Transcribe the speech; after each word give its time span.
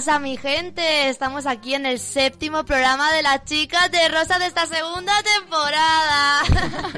Pasa, 0.00 0.18
mi 0.18 0.38
gente? 0.38 1.10
Estamos 1.10 1.44
aquí 1.44 1.74
en 1.74 1.84
el 1.84 1.98
séptimo 1.98 2.64
programa 2.64 3.12
de 3.12 3.22
las 3.22 3.44
chicas 3.44 3.90
de 3.90 4.08
Rosa 4.08 4.38
de 4.38 4.46
esta 4.46 4.64
segunda 4.64 5.12
temporada. 5.36 6.40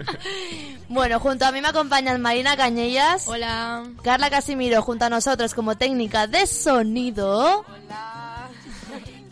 bueno, 0.89 1.19
junto 1.19 1.45
a 1.45 1.51
mí 1.51 1.61
me 1.61 1.67
acompañan 1.67 2.23
Marina 2.23 2.57
Cañellas. 2.57 3.27
Hola. 3.27 3.83
Carla 4.05 4.31
Casimiro 4.31 4.83
junto 4.83 5.07
a 5.07 5.11
nosotros 5.11 5.53
como 5.53 5.77
técnica 5.77 6.29
de 6.29 6.47
sonido. 6.47 7.65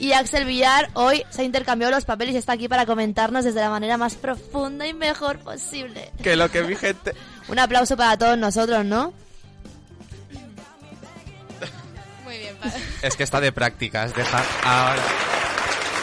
Y 0.00 0.14
Axel 0.14 0.46
Villar 0.46 0.90
hoy 0.94 1.22
se 1.30 1.42
ha 1.42 1.44
intercambiado 1.44 1.94
los 1.94 2.04
papeles 2.04 2.34
y 2.34 2.38
está 2.38 2.54
aquí 2.54 2.66
para 2.66 2.86
comentarnos 2.86 3.44
desde 3.44 3.60
la 3.60 3.70
manera 3.70 3.96
más 3.96 4.16
profunda 4.16 4.84
y 4.84 4.94
mejor 4.94 5.38
posible. 5.38 6.10
Que 6.20 6.34
lo 6.34 6.50
que 6.50 6.64
mi 6.64 6.74
gente. 6.74 7.14
Un 7.46 7.60
aplauso 7.60 7.96
para 7.96 8.18
todos 8.18 8.36
nosotros, 8.36 8.84
¿no? 8.84 9.14
Pa- 12.60 12.68
Es 13.06 13.16
que 13.16 13.22
está 13.24 13.40
de 13.40 13.52
prácticas, 13.52 14.14
deja. 14.14 14.38
Ahora. 14.64 15.02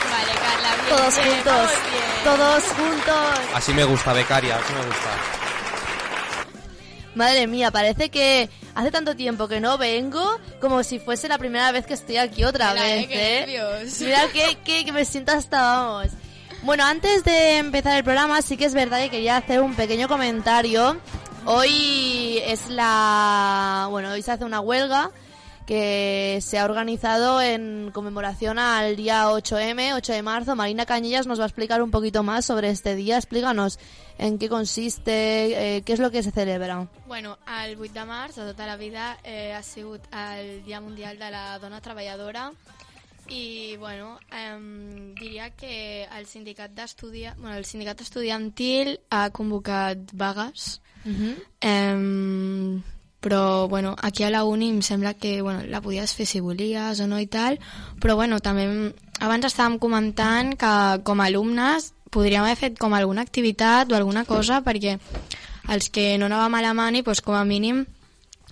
vale, 0.09 0.39
Carla, 0.41 0.75
bien. 0.75 0.89
Todos 0.97 1.15
bien, 1.15 1.35
juntos. 1.35 1.71
bien. 1.91 2.23
Todos 2.23 2.63
juntos. 2.63 3.39
Así 3.55 3.73
me 3.73 3.83
gusta, 3.83 4.13
becaria, 4.13 4.55
así 4.57 4.73
me 4.73 4.85
gusta. 4.85 5.09
Madre 7.15 7.47
mía, 7.47 7.71
parece 7.71 8.09
que 8.09 8.47
hace 8.75 8.91
tanto 8.91 9.15
tiempo 9.15 9.47
que 9.47 9.59
no 9.59 9.77
vengo 9.79 10.39
como 10.61 10.83
si 10.83 10.99
fuese 10.99 11.27
la 11.27 11.39
primera 11.39 11.71
vez 11.71 11.85
que 11.87 11.95
estoy 11.95 12.17
aquí 12.17 12.43
otra 12.43 12.73
Mira, 12.73 12.83
vez, 12.83 13.03
eh, 13.03 13.07
qué 13.07 13.43
¿eh? 13.43 13.87
Mira 14.01 14.27
que, 14.31 14.57
que, 14.63 14.85
que 14.85 14.91
me 14.91 15.03
siento 15.03 15.31
hasta, 15.31 15.59
vamos. 15.61 16.07
Bueno, 16.61 16.85
antes 16.85 17.23
de 17.23 17.57
empezar 17.57 17.97
el 17.97 18.03
programa, 18.03 18.41
sí 18.43 18.55
que 18.55 18.65
es 18.65 18.73
verdad 18.75 18.99
que 18.99 19.09
quería 19.09 19.37
hacer 19.37 19.61
un 19.61 19.73
pequeño 19.73 20.07
comentario. 20.07 20.97
Hoy 21.45 22.39
es 22.45 22.67
la... 22.69 23.87
Bueno, 23.89 24.11
hoy 24.11 24.21
se 24.21 24.33
hace 24.33 24.43
una 24.43 24.59
huelga 24.59 25.09
que 25.67 26.39
se 26.41 26.57
ha 26.57 26.65
organizado 26.65 27.41
en 27.41 27.91
conmemoración 27.93 28.57
al 28.57 28.95
día 28.95 29.25
8M, 29.25 29.93
8 29.95 30.13
de 30.13 30.23
marzo. 30.23 30.55
Marina 30.55 30.85
Cañillas 30.85 31.27
nos 31.27 31.39
va 31.39 31.43
a 31.43 31.47
explicar 31.47 31.83
un 31.83 31.91
poquito 31.91 32.23
más 32.23 32.45
sobre 32.45 32.69
este 32.69 32.95
día. 32.95 33.17
Explícanos 33.17 33.77
en 34.17 34.39
qué 34.39 34.47
consiste, 34.47 35.75
eh, 35.77 35.81
qué 35.83 35.93
es 35.93 35.99
lo 35.99 36.09
que 36.09 36.23
se 36.23 36.31
celebra. 36.31 36.87
Bueno, 37.05 37.37
el 37.63 37.77
8 37.77 37.93
de 37.93 38.05
març 38.05 38.35
de 38.35 38.45
tota 38.45 38.65
la 38.65 38.77
vida 38.77 39.19
eh, 39.23 39.53
ha 39.53 39.61
sigut 39.61 40.01
el 40.11 40.63
Dia 40.63 40.81
Mundial 40.81 41.19
de 41.19 41.29
la 41.29 41.59
Dona 41.59 41.81
Treballadora 41.81 42.51
i 43.29 43.75
bueno, 43.75 44.17
eh, 44.31 45.13
diria 45.19 45.49
que 45.51 46.07
el 46.17 46.25
sindicat 46.25 46.71
d'estudia... 46.71 47.35
Bueno, 47.37 47.57
el 47.57 47.65
sindicat 47.65 47.99
estudiantil 48.01 49.01
ha 49.11 49.29
convocat 49.29 49.99
vagues 50.13 50.79
Em, 51.61 52.81
però 53.27 53.67
bueno, 53.67 53.97
aquí 54.01 54.23
a 54.23 54.29
la 54.31 54.45
uni 54.47 54.69
em 54.69 54.79
sembla 54.81 55.13
que 55.13 55.41
bueno, 55.41 55.65
la 55.67 55.81
podies 55.83 56.13
fer 56.15 56.23
si 56.25 56.39
volies 56.39 57.01
o 57.03 57.07
no 57.11 57.19
i 57.19 57.27
tal, 57.27 57.57
però 57.99 58.15
bueno, 58.15 58.39
també 58.39 58.93
abans 59.19 59.49
estàvem 59.49 59.75
comentant 59.83 60.53
que 60.55 60.69
com 61.03 61.19
a 61.19 61.25
alumnes 61.27 61.89
podríem 62.07 62.45
haver 62.45 62.55
fet 62.55 62.77
com 62.79 62.95
alguna 62.95 63.25
activitat 63.27 63.91
o 63.91 63.97
alguna 63.97 64.23
cosa 64.23 64.61
perquè 64.63 64.95
els 65.67 65.89
que 65.91 66.13
no 66.15 66.29
anàvem 66.31 66.55
a 66.55 66.63
la 66.69 66.71
mani, 66.73 67.03
doncs 67.03 67.19
com 67.19 67.35
a 67.35 67.43
mínim 67.43 67.83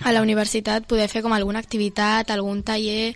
a 0.03 0.11
la 0.11 0.19
universitat 0.19 0.83
poder 0.91 1.07
fer 1.07 1.23
com 1.23 1.31
alguna 1.31 1.63
activitat, 1.63 2.35
algun 2.35 2.59
taller 2.67 3.15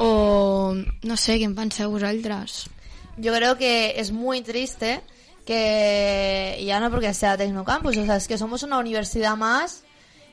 o 0.00 0.72
no 0.72 1.20
sé, 1.20 1.36
què 1.36 1.44
en 1.44 1.58
penseu 1.58 1.92
vosaltres? 1.92 2.70
Yo 3.20 3.36
creo 3.36 3.58
que 3.58 4.00
es 4.00 4.12
muy 4.12 4.40
triste 4.40 5.02
que, 5.44 6.56
y 6.58 6.64
ya 6.64 6.80
no 6.80 6.90
porque 6.90 7.12
sea 7.12 7.36
Tecnocampus, 7.36 7.98
o 7.98 8.06
sea, 8.06 8.16
es 8.16 8.28
que 8.28 8.38
somos 8.38 8.62
una 8.62 8.78
universidad 8.78 9.36
más, 9.36 9.84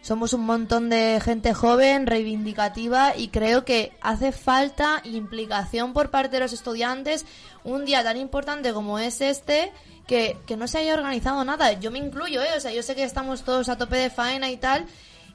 somos 0.07 0.31
un 0.31 0.45
montón 0.45 0.89
de 0.89 1.19
gente 1.21 1.53
joven, 1.53 2.07
reivindicativa, 2.07 3.13
y 3.17 3.27
creo 3.27 3.65
que 3.65 3.91
hace 3.99 4.31
falta 4.31 5.01
implicación 5.03 5.91
por 5.91 6.09
parte 6.11 6.37
de 6.37 6.39
los 6.39 6.53
estudiantes 6.53 7.25
un 7.65 7.83
día 7.83 8.03
tan 8.03 8.15
importante 8.15 8.71
como 8.71 8.99
es 8.99 9.19
este, 9.19 9.73
que, 10.07 10.37
que 10.45 10.55
no 10.55 10.69
se 10.69 10.77
haya 10.77 10.93
organizado 10.93 11.43
nada. 11.43 11.73
Yo 11.73 11.91
me 11.91 11.99
incluyo, 11.99 12.41
¿eh? 12.41 12.55
O 12.55 12.61
sea, 12.61 12.71
yo 12.71 12.83
sé 12.83 12.95
que 12.95 13.03
estamos 13.03 13.43
todos 13.43 13.67
a 13.67 13.77
tope 13.77 13.97
de 13.97 14.09
faena 14.09 14.49
y 14.49 14.55
tal, 14.55 14.85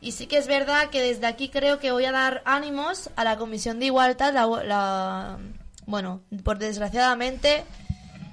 y 0.01 0.13
sí 0.13 0.27
que 0.27 0.39
es 0.39 0.47
verdad 0.47 0.89
que 0.89 1.03
desde 1.03 1.27
aquí 1.27 1.51
creo 1.51 1.79
que 1.79 1.93
voy 1.93 2.07
a 2.07 2.13
dar 2.13 2.41
ánimos 2.47 3.11
a 3.15 3.25
la 3.25 3.37
Comisión 3.37 3.79
de 3.79 3.87
Igualdad, 3.87 4.33
la, 4.33 4.47
la- 4.65 5.39
bueno, 5.85 6.23
por 6.45 6.57
desgraciadamente 6.59 7.65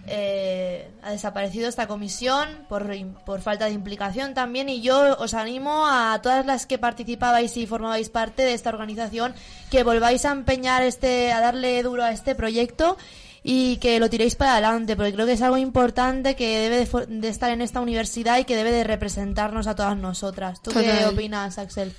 eh, 0.09 0.89
ha 1.01 1.11
desaparecido 1.11 1.69
esta 1.69 1.87
comisión 1.87 2.47
por, 2.67 2.89
por 3.25 3.41
falta 3.41 3.65
de 3.65 3.71
implicación 3.71 4.33
también 4.33 4.69
y 4.69 4.81
yo 4.81 5.17
os 5.17 5.33
animo 5.33 5.85
a 5.87 6.19
todas 6.21 6.45
las 6.45 6.65
que 6.65 6.77
participabais 6.77 7.55
y 7.57 7.67
formabais 7.67 8.09
parte 8.09 8.43
de 8.43 8.53
esta 8.53 8.69
organización 8.69 9.33
que 9.69 9.83
volváis 9.83 10.25
a 10.25 10.31
empeñar 10.31 10.83
este 10.83 11.31
a 11.31 11.39
darle 11.41 11.81
duro 11.83 12.03
a 12.03 12.11
este 12.11 12.35
proyecto 12.35 12.97
y 13.43 13.77
que 13.77 13.99
lo 13.99 14.09
tiréis 14.09 14.35
para 14.35 14.53
adelante 14.53 14.95
porque 14.95 15.13
creo 15.13 15.25
que 15.25 15.33
es 15.33 15.41
algo 15.41 15.57
importante 15.57 16.35
que 16.35 16.59
debe 16.59 16.85
de, 16.85 17.05
de 17.21 17.27
estar 17.29 17.51
en 17.51 17.61
esta 17.61 17.79
universidad 17.79 18.37
y 18.39 18.45
que 18.45 18.55
debe 18.55 18.71
de 18.71 18.83
representarnos 18.83 19.67
a 19.67 19.75
todas 19.75 19.95
nosotras. 19.95 20.61
¿Tú 20.61 20.71
qué 20.71 20.83
Total. 20.83 21.13
opinas, 21.13 21.57
Axel? 21.57 21.93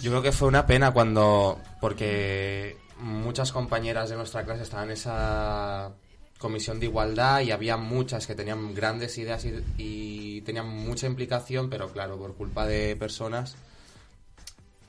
Yo 0.00 0.10
creo 0.10 0.22
que 0.22 0.32
fue 0.32 0.48
una 0.48 0.66
pena 0.66 0.92
cuando. 0.92 1.58
Porque 1.80 2.76
muchas 2.98 3.52
compañeras 3.52 4.08
de 4.10 4.16
nuestra 4.16 4.44
clase 4.44 4.62
estaban 4.62 4.86
en 4.86 4.92
esa 4.92 5.92
comisión 6.38 6.78
de 6.80 6.86
igualdad 6.86 7.40
y 7.40 7.50
había 7.50 7.76
muchas 7.76 8.26
que 8.26 8.34
tenían 8.34 8.74
grandes 8.74 9.16
ideas 9.18 9.44
y, 9.44 9.54
y 9.78 10.40
tenían 10.42 10.68
mucha 10.68 11.06
implicación, 11.06 11.70
pero 11.70 11.90
claro, 11.92 12.18
por 12.18 12.34
culpa 12.34 12.66
de 12.66 12.94
personas. 12.96 13.56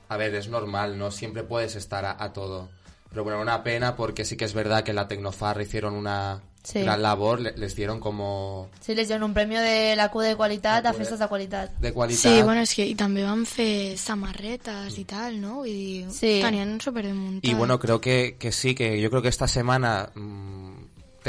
A 0.08 0.16
ver, 0.16 0.34
es 0.34 0.48
normal, 0.48 0.98
no 0.98 1.10
siempre 1.10 1.42
puedes 1.42 1.74
estar 1.76 2.04
a, 2.04 2.22
a 2.22 2.32
todo. 2.32 2.68
Pero 3.10 3.24
bueno, 3.24 3.40
una 3.40 3.62
pena 3.62 3.96
porque 3.96 4.24
sí 4.24 4.36
que 4.36 4.44
es 4.44 4.52
verdad 4.54 4.84
que 4.84 4.92
la 4.92 5.08
Tecnofarra 5.08 5.62
hicieron 5.62 5.94
una 5.94 6.42
Sí. 6.62 6.82
gran 6.82 7.00
labor, 7.00 7.40
le- 7.40 7.56
les 7.56 7.74
dieron 7.74 7.98
como 8.00 8.68
Sí, 8.80 8.94
les 8.94 9.08
dieron 9.08 9.22
un 9.22 9.32
premio 9.32 9.58
de 9.60 9.96
la 9.96 10.10
Q 10.10 10.20
de 10.20 10.36
Qualitat 10.36 10.84
a 10.84 10.92
de- 10.92 10.98
Festes 10.98 11.18
de 11.18 11.26
Qualitat. 11.28 11.70
de 11.78 11.92
qualitat. 11.94 12.20
Sí, 12.32 12.42
bueno, 12.42 12.60
és 12.60 12.74
que 12.74 12.84
i 12.84 12.94
també 12.94 13.22
van 13.24 13.46
fer 13.46 13.96
samarretes 13.96 14.98
i 14.98 15.04
tal, 15.04 15.40
no? 15.40 15.62
Dir, 15.62 16.10
Sí. 16.10 16.40
tenien 16.42 16.78
supermuntat. 16.80 17.44
Y 17.48 17.54
bueno, 17.54 17.78
creo 17.78 18.00
que, 18.02 18.36
que 18.38 18.52
sí, 18.52 18.74
que 18.74 19.00
yo 19.00 19.08
creo 19.08 19.22
que 19.22 19.28
esta 19.28 19.48
semana 19.48 20.10
mm, 20.14 20.77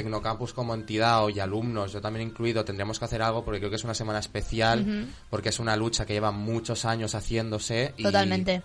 Tecnocampus 0.04 0.54
como 0.54 0.74
entidad 0.74 1.24
o 1.24 1.30
y 1.30 1.40
alumnos, 1.40 1.92
yo 1.92 2.02
también 2.02 2.28
incluido, 2.28 2.64
tendríamos 2.64 3.00
que 3.00 3.06
hacer 3.06 3.22
algo 3.22 3.44
porque 3.44 3.60
creo 3.60 3.70
que 3.70 3.76
es 3.76 3.84
una 3.84 3.94
semana 3.94 4.20
especial, 4.20 5.08
porque 5.30 5.50
es 5.50 5.60
una 5.60 5.76
lucha 5.76 6.06
que 6.06 6.14
lleva 6.14 6.32
muchos 6.32 6.86
años 6.86 7.16
haciéndose 7.16 7.94
y 7.98 8.04
Totalmente. 8.04 8.62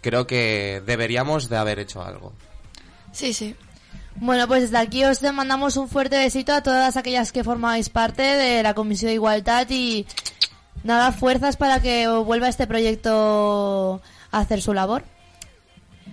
creo 0.00 0.26
que 0.26 0.82
deberíamos 0.84 1.48
de 1.48 1.56
haber 1.56 1.78
hecho 1.78 2.02
algo. 2.02 2.32
Sí, 3.12 3.32
sí. 3.32 3.54
Bueno, 4.16 4.48
pues 4.48 4.62
desde 4.62 4.78
aquí 4.78 5.04
os 5.04 5.22
mandamos 5.22 5.76
un 5.76 5.88
fuerte 5.88 6.18
besito 6.18 6.52
a 6.52 6.62
todas 6.62 6.96
aquellas 6.96 7.32
que 7.32 7.44
formáis 7.44 7.90
parte 7.90 8.22
de 8.22 8.62
la 8.62 8.74
Comisión 8.74 9.08
de 9.10 9.14
Igualdad 9.14 9.68
y 9.70 10.06
nada, 10.84 11.12
fuerzas 11.12 11.56
para 11.56 11.80
que 11.80 12.08
vuelva 12.08 12.48
este 12.48 12.66
proyecto 12.66 14.00
a 14.30 14.38
hacer 14.38 14.62
su 14.62 14.72
labor. 14.72 15.04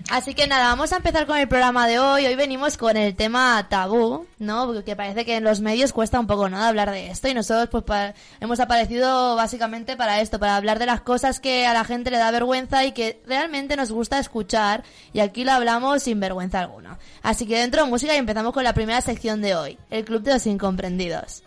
Así 0.09 0.33
que 0.33 0.47
nada, 0.47 0.67
vamos 0.67 0.91
a 0.91 0.97
empezar 0.97 1.25
con 1.25 1.37
el 1.37 1.47
programa 1.47 1.87
de 1.87 1.97
hoy. 1.97 2.25
Hoy 2.25 2.35
venimos 2.35 2.77
con 2.77 2.97
el 2.97 3.15
tema 3.15 3.65
tabú, 3.69 4.27
¿no? 4.37 4.67
Porque 4.67 4.95
parece 4.95 5.25
que 5.25 5.37
en 5.37 5.43
los 5.43 5.61
medios 5.61 5.93
cuesta 5.93 6.19
un 6.19 6.27
poco, 6.27 6.49
¿no? 6.49 6.59
de 6.59 6.65
hablar 6.65 6.91
de 6.91 7.09
esto 7.09 7.29
y 7.29 7.33
nosotros 7.33 7.69
pues 7.85 8.13
hemos 8.39 8.59
aparecido 8.59 9.35
básicamente 9.35 9.95
para 9.95 10.21
esto, 10.21 10.39
para 10.39 10.57
hablar 10.57 10.77
de 10.77 10.85
las 10.85 11.01
cosas 11.01 11.39
que 11.39 11.65
a 11.65 11.73
la 11.73 11.85
gente 11.85 12.11
le 12.11 12.17
da 12.17 12.31
vergüenza 12.31 12.85
y 12.85 12.91
que 12.91 13.21
realmente 13.25 13.75
nos 13.75 13.91
gusta 13.91 14.19
escuchar 14.19 14.83
y 15.13 15.19
aquí 15.19 15.45
lo 15.45 15.53
hablamos 15.53 16.03
sin 16.03 16.19
vergüenza 16.19 16.59
alguna. 16.59 16.99
Así 17.21 17.47
que 17.47 17.59
dentro 17.59 17.83
de 17.83 17.89
música 17.89 18.13
y 18.13 18.17
empezamos 18.17 18.53
con 18.53 18.65
la 18.65 18.73
primera 18.73 19.01
sección 19.01 19.41
de 19.41 19.55
hoy, 19.55 19.79
el 19.89 20.03
Club 20.03 20.21
de 20.21 20.33
los 20.33 20.45
Incomprendidos. 20.45 21.43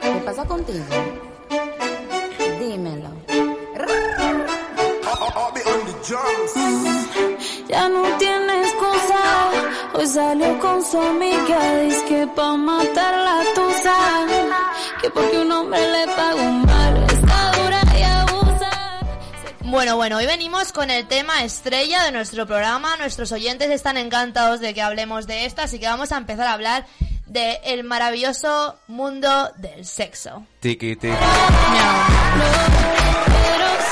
¿Qué 0.00 0.22
pasa 0.24 0.44
contigo? 0.44 0.84
Ya 7.68 7.88
no 7.88 8.02
tiene 8.18 8.62
excusa. 8.62 9.20
Hoy 9.94 10.06
salió 10.06 10.58
con 10.58 10.84
su 10.84 11.00
amiga. 11.00 11.76
Dice 11.82 12.04
que 12.08 12.26
pa' 12.26 12.56
matar 12.56 13.18
la 13.18 13.44
tusa. 13.54 13.94
Que 15.00 15.08
porque 15.10 15.38
un 15.38 15.52
hombre 15.52 15.80
le 15.80 16.06
paga 16.08 16.34
un 16.34 16.66
mal. 16.66 17.04
Está 17.04 17.52
dura 17.52 17.82
y 17.96 18.02
abusa. 18.02 19.00
Bueno, 19.60 19.94
bueno, 19.96 20.16
hoy 20.16 20.26
venimos 20.26 20.72
con 20.72 20.90
el 20.90 21.06
tema 21.06 21.44
estrella 21.44 22.02
de 22.02 22.10
nuestro 22.10 22.46
programa. 22.46 22.96
Nuestros 22.96 23.30
oyentes 23.30 23.70
están 23.70 23.96
encantados 23.96 24.58
de 24.58 24.74
que 24.74 24.82
hablemos 24.82 25.28
de 25.28 25.46
esto, 25.46 25.62
así 25.62 25.78
que 25.78 25.86
vamos 25.86 26.10
a 26.10 26.16
empezar 26.16 26.48
a 26.48 26.54
hablar 26.54 26.84
de 27.26 27.60
el 27.64 27.84
maravilloso 27.84 28.76
mundo 28.88 29.52
del 29.56 29.86
sexo. 29.86 30.44
Tiki, 30.58 30.96
tiki. 30.96 31.14
Pero 31.14 31.26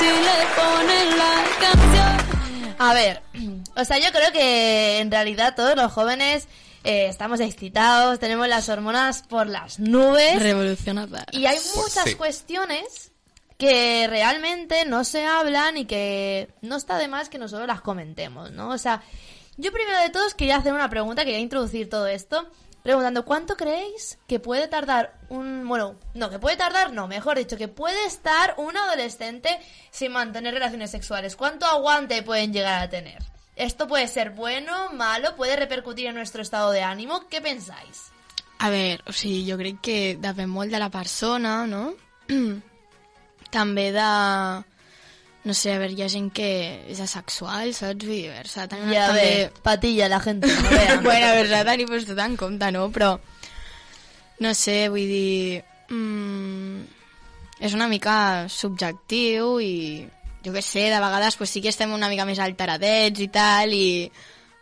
si 0.01 0.07
le 0.07 0.37
ponen 0.55 1.17
la 1.17 1.43
canción. 1.59 2.75
A 2.79 2.93
ver, 2.93 3.21
o 3.75 3.85
sea, 3.85 3.99
yo 3.99 4.11
creo 4.11 4.31
que 4.31 4.99
en 4.99 5.11
realidad 5.11 5.53
todos 5.55 5.75
los 5.75 5.91
jóvenes 5.91 6.47
eh, 6.83 7.07
estamos 7.07 7.39
excitados, 7.39 8.17
tenemos 8.17 8.47
las 8.47 8.67
hormonas 8.69 9.21
por 9.21 9.47
las 9.47 9.79
nubes 9.79 10.41
Revolucionada. 10.41 11.25
y 11.31 11.45
hay 11.45 11.59
muchas 11.75 12.05
sí. 12.05 12.15
cuestiones 12.15 13.11
que 13.59 14.07
realmente 14.09 14.85
no 14.85 15.03
se 15.03 15.23
hablan 15.23 15.77
y 15.77 15.85
que 15.85 16.49
no 16.61 16.77
está 16.77 16.97
de 16.97 17.07
más 17.07 17.29
que 17.29 17.37
nosotros 17.37 17.67
las 17.67 17.81
comentemos, 17.81 18.49
¿no? 18.49 18.69
O 18.69 18.79
sea, 18.79 19.03
yo 19.57 19.71
primero 19.71 19.99
de 19.99 20.09
todos 20.09 20.33
quería 20.33 20.55
hacer 20.55 20.73
una 20.73 20.89
pregunta, 20.89 21.23
quería 21.23 21.39
introducir 21.39 21.87
todo 21.87 22.07
esto, 22.07 22.49
preguntando, 22.83 23.25
¿cuánto 23.25 23.55
creéis 23.55 24.17
que 24.27 24.39
puede 24.39 24.67
tardar 24.67 25.19
un... 25.29 25.67
Bueno, 25.67 25.95
no, 26.13 26.29
que 26.29 26.39
puede 26.39 26.57
tardar, 26.57 26.93
no, 26.93 27.07
mejor 27.07 27.37
dicho, 27.37 27.57
que 27.57 27.67
puede 27.67 28.05
estar 28.05 28.55
un 28.57 28.75
adolescente 28.77 29.59
sin 29.91 30.11
mantener 30.11 30.53
relaciones 30.53 30.91
sexuales? 30.91 31.35
¿Cuánto 31.35 31.65
aguante 31.65 32.23
pueden 32.23 32.53
llegar 32.53 32.81
a 32.81 32.89
tener? 32.89 33.23
¿Esto 33.55 33.87
puede 33.87 34.07
ser 34.07 34.31
bueno, 34.31 34.91
malo, 34.93 35.35
puede 35.35 35.55
repercutir 35.55 36.07
en 36.07 36.15
nuestro 36.15 36.41
estado 36.41 36.71
de 36.71 36.81
ánimo? 36.81 37.27
¿Qué 37.29 37.41
pensáis? 37.41 38.11
A 38.59 38.69
ver, 38.69 39.03
o 39.07 39.13
sigui, 39.13 39.49
jo 39.49 39.57
crec 39.57 39.79
que 39.81 39.95
depèn 40.21 40.49
molt 40.49 40.69
de 40.69 40.77
la 40.77 40.91
persona, 40.93 41.65
no? 41.65 41.95
També 43.55 43.87
de... 43.91 44.09
No 45.43 45.55
sé, 45.57 45.71
a 45.73 45.79
veure, 45.81 45.95
hi 45.97 46.03
ha 46.05 46.09
gent 46.13 46.27
que 46.37 46.47
és 46.93 46.99
asexual, 47.01 47.71
saps? 47.73 48.05
Vull 48.05 48.13
dir, 48.13 48.43
s'ha 48.45 48.67
de 48.67 48.75
tenir 48.75 48.93
Ya 48.93 49.07
també... 49.09 49.23
ve, 49.25 49.51
patilla 49.65 50.07
la 50.11 50.19
gente, 50.21 50.47
no 50.47 51.01
bueno, 51.07 51.25
a 51.27 51.33
veure, 51.33 51.49
s'ha 51.49 51.63
de 51.63 51.71
tenir 51.71 51.87
pues, 51.89 52.05
tot 52.05 52.19
en 52.21 52.35
compte, 52.37 52.69
no? 52.75 52.87
Però, 52.93 53.15
no 54.45 54.53
sé, 54.57 54.87
vull 54.93 55.07
dir... 55.09 55.63
Mm, 55.91 56.83
és 57.61 57.73
una 57.77 57.87
mica 57.91 58.47
subjectiu 58.49 59.57
i 59.61 59.73
jo 60.41 60.53
què 60.55 60.61
sé, 60.65 60.87
de 60.89 61.01
vegades 61.03 61.35
pues, 61.37 61.51
sí 61.53 61.61
que 61.61 61.69
estem 61.69 61.91
una 61.93 62.07
mica 62.09 62.23
més 62.25 62.39
alteradets 62.41 63.21
i 63.21 63.27
tal 63.29 63.73
i 63.77 64.07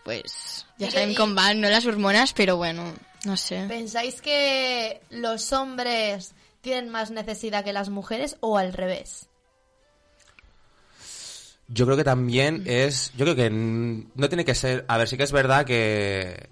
pues, 0.03 0.65
ja 0.81 0.89
sabem 0.91 1.13
i- 1.13 1.15
com 1.15 1.31
van, 1.37 1.61
no, 1.61 1.69
les 1.71 1.85
hormones, 1.87 2.33
però 2.35 2.57
bueno, 2.59 2.89
no 3.23 3.37
sé. 3.37 3.61
¿Pensáis 3.69 4.19
que 4.21 4.99
los 5.11 5.51
hombres 5.53 6.33
tienen 6.61 6.89
más 6.89 7.11
necesidad 7.11 7.63
que 7.63 7.71
las 7.71 7.87
mujeres 7.87 8.35
o 8.41 8.57
al 8.57 8.73
revés? 8.73 9.28
Yo 11.71 11.85
creo 11.85 11.95
que 11.97 12.03
también 12.03 12.63
es. 12.65 13.11
Yo 13.15 13.25
creo 13.25 13.35
que 13.35 13.45
n- 13.45 14.05
no 14.15 14.27
tiene 14.27 14.43
que 14.43 14.55
ser. 14.55 14.85
A 14.87 14.97
ver, 14.97 15.07
sí 15.07 15.17
que 15.17 15.23
es 15.23 15.31
verdad 15.31 15.65
que. 15.65 16.49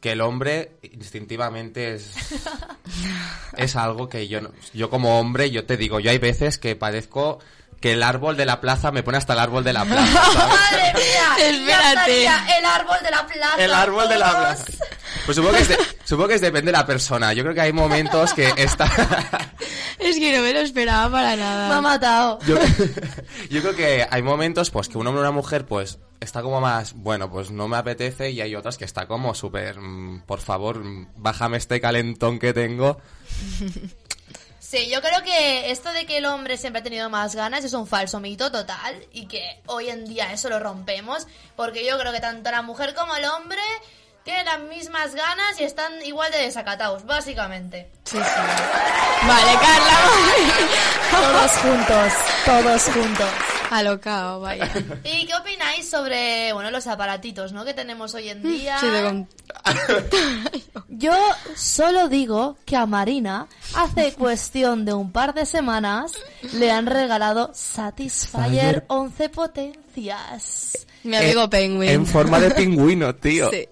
Que 0.00 0.12
el 0.12 0.22
hombre 0.22 0.72
instintivamente 0.82 1.94
es. 1.94 2.12
es 3.56 3.76
algo 3.76 4.08
que 4.08 4.28
yo. 4.28 4.40
no- 4.40 4.50
Yo 4.72 4.88
como 4.90 5.20
hombre, 5.20 5.50
yo 5.50 5.64
te 5.66 5.76
digo, 5.76 6.00
yo 6.00 6.10
hay 6.10 6.18
veces 6.18 6.58
que 6.58 6.74
parezco 6.76 7.38
que 7.80 7.92
el 7.92 8.02
árbol 8.02 8.36
de 8.36 8.44
la 8.46 8.60
plaza 8.60 8.90
me 8.92 9.02
pone 9.02 9.16
hasta 9.18 9.32
el 9.32 9.38
árbol 9.38 9.64
de 9.64 9.72
la 9.72 9.84
plaza. 9.84 10.22
¿sabes? 10.22 10.36
¡Madre 10.48 10.92
mía! 10.94 11.48
Espérate. 11.48 12.22
El 12.58 12.64
árbol 12.66 12.96
de 13.02 13.10
la 13.10 13.26
plaza. 13.26 13.56
El 13.64 13.74
árbol 13.74 14.08
de 14.08 14.18
la 14.18 14.30
plaza. 14.30 14.64
Pues 15.30 15.36
supongo 15.36 15.54
que, 15.56 15.62
es 15.62 15.68
de- 15.68 15.78
supongo 16.04 16.28
que 16.28 16.34
es 16.34 16.40
depende 16.40 16.72
de 16.72 16.78
la 16.78 16.84
persona. 16.84 17.32
Yo 17.32 17.44
creo 17.44 17.54
que 17.54 17.60
hay 17.60 17.72
momentos 17.72 18.34
que 18.34 18.52
está. 18.56 18.90
Es 20.00 20.16
que 20.18 20.34
no 20.36 20.42
me 20.42 20.52
lo 20.54 20.60
esperaba 20.60 21.08
para 21.12 21.36
Me 21.36 21.42
ha 21.42 21.46
nada. 21.68 21.80
matado. 21.82 22.38
Yo, 22.46 22.56
yo 23.50 23.60
creo 23.60 23.76
que 23.76 24.06
hay 24.10 24.22
momentos 24.22 24.70
pues 24.70 24.88
que 24.88 24.96
un 24.98 25.06
hombre 25.06 25.20
o 25.20 25.22
una 25.22 25.30
mujer 25.30 25.66
pues 25.66 25.98
está 26.20 26.40
como 26.42 26.58
más, 26.60 26.94
bueno, 26.94 27.30
pues 27.30 27.50
no 27.50 27.68
me 27.68 27.76
apetece 27.76 28.30
y 28.30 28.40
hay 28.40 28.56
otras 28.56 28.78
que 28.78 28.86
está 28.86 29.06
como 29.06 29.34
súper, 29.34 29.78
mm, 29.78 30.22
por 30.22 30.40
favor, 30.40 30.82
mm, 30.82 31.12
bájame 31.16 31.58
este 31.58 31.80
calentón 31.82 32.38
que 32.38 32.54
tengo. 32.54 32.98
Sí, 34.58 34.88
yo 34.90 35.00
creo 35.02 35.22
que 35.22 35.70
esto 35.70 35.92
de 35.92 36.06
que 36.06 36.18
el 36.18 36.26
hombre 36.26 36.56
siempre 36.56 36.80
ha 36.80 36.84
tenido 36.84 37.10
más 37.10 37.34
ganas 37.34 37.62
es 37.64 37.72
un 37.74 37.86
falso 37.86 38.20
mito 38.20 38.50
total 38.50 38.94
y 39.12 39.26
que 39.26 39.42
hoy 39.66 39.90
en 39.90 40.06
día 40.06 40.32
eso 40.32 40.48
lo 40.48 40.58
rompemos 40.60 41.26
porque 41.56 41.84
yo 41.86 41.98
creo 41.98 42.10
que 42.12 42.20
tanto 42.20 42.50
la 42.50 42.62
mujer 42.62 42.94
como 42.94 43.14
el 43.16 43.24
hombre 43.26 43.60
tienen 44.30 44.46
las 44.46 44.60
mismas 44.60 45.14
ganas 45.14 45.58
y 45.60 45.64
están 45.64 45.92
igual 46.04 46.30
de 46.30 46.38
desacatados, 46.38 47.04
básicamente. 47.04 47.90
Sí, 48.04 48.16
sí. 48.16 49.26
Vale, 49.26 49.52
Carla. 49.60 49.98
Todos 51.10 51.50
juntos, 51.58 52.12
todos 52.44 52.82
juntos. 52.94 53.28
Alocao, 53.70 54.40
vaya. 54.40 54.68
¿Y 55.04 55.26
qué 55.26 55.34
opináis 55.34 55.88
sobre, 55.88 56.52
bueno, 56.52 56.70
los 56.70 56.86
aparatitos, 56.86 57.52
¿no? 57.52 57.64
que 57.64 57.72
tenemos 57.74 58.14
hoy 58.14 58.28
en 58.28 58.42
día? 58.42 58.78
Sí, 58.78 58.86
te 58.90 59.02
con- 59.02 59.28
Yo 60.88 61.12
solo 61.56 62.08
digo 62.08 62.56
que 62.64 62.76
a 62.76 62.86
Marina 62.86 63.46
hace 63.74 64.12
cuestión 64.14 64.84
de 64.84 64.92
un 64.94 65.12
par 65.12 65.34
de 65.34 65.46
semanas 65.46 66.12
le 66.54 66.70
han 66.72 66.86
regalado 66.86 67.50
Satisfyer 67.54 68.84
11 68.88 69.28
potencias. 69.28 70.86
Mi 71.04 71.16
amigo 71.16 71.48
Penguin. 71.48 71.88
En 71.90 72.06
forma 72.06 72.38
de 72.40 72.50
pingüino, 72.50 73.14
tío. 73.14 73.50
Sí. 73.50 73.68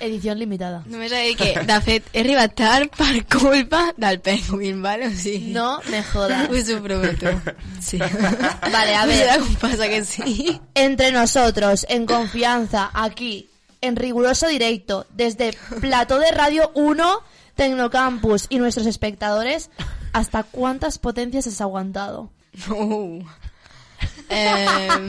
Edición 0.00 0.38
limitada. 0.38 0.82
Només 0.86 1.10
he 1.12 1.16
de 1.16 1.22
dir 1.28 1.36
que, 1.36 1.48
de 1.72 1.80
fet, 1.82 2.04
he 2.12 2.20
arribat 2.22 2.54
tard 2.54 2.90
per 2.96 3.24
culpa 3.26 3.92
del 3.96 4.20
Penguin, 4.20 4.80
vale? 4.82 5.08
O 5.08 5.10
sigui... 5.14 5.52
No 5.52 5.80
me 5.90 6.02
jodas. 6.04 6.48
Us 6.50 6.68
ho 6.70 6.80
prometo. 6.82 7.32
Sí. 7.80 7.98
Vale, 8.72 8.94
a 8.94 9.02
No 9.06 9.12
ver. 9.12 9.40
com 9.40 9.54
passa 9.56 9.88
que 9.88 10.04
sí. 10.04 10.60
Entre 10.74 11.10
nosotros, 11.12 11.84
en 11.88 12.06
confianza, 12.06 12.90
aquí, 12.94 13.48
en 13.80 13.96
riguroso 13.96 14.46
directo, 14.48 15.06
desde 15.10 15.56
Plató 15.80 16.18
de 16.18 16.30
Radio 16.30 16.70
1, 16.74 17.22
Tecnocampus 17.56 18.46
y 18.48 18.58
nuestros 18.58 18.86
espectadores, 18.86 19.70
¿hasta 20.12 20.42
cuántas 20.44 20.98
potencias 20.98 21.46
has 21.46 21.60
aguantado? 21.60 22.30
Uh. 22.70 23.22
Em... 24.30 25.08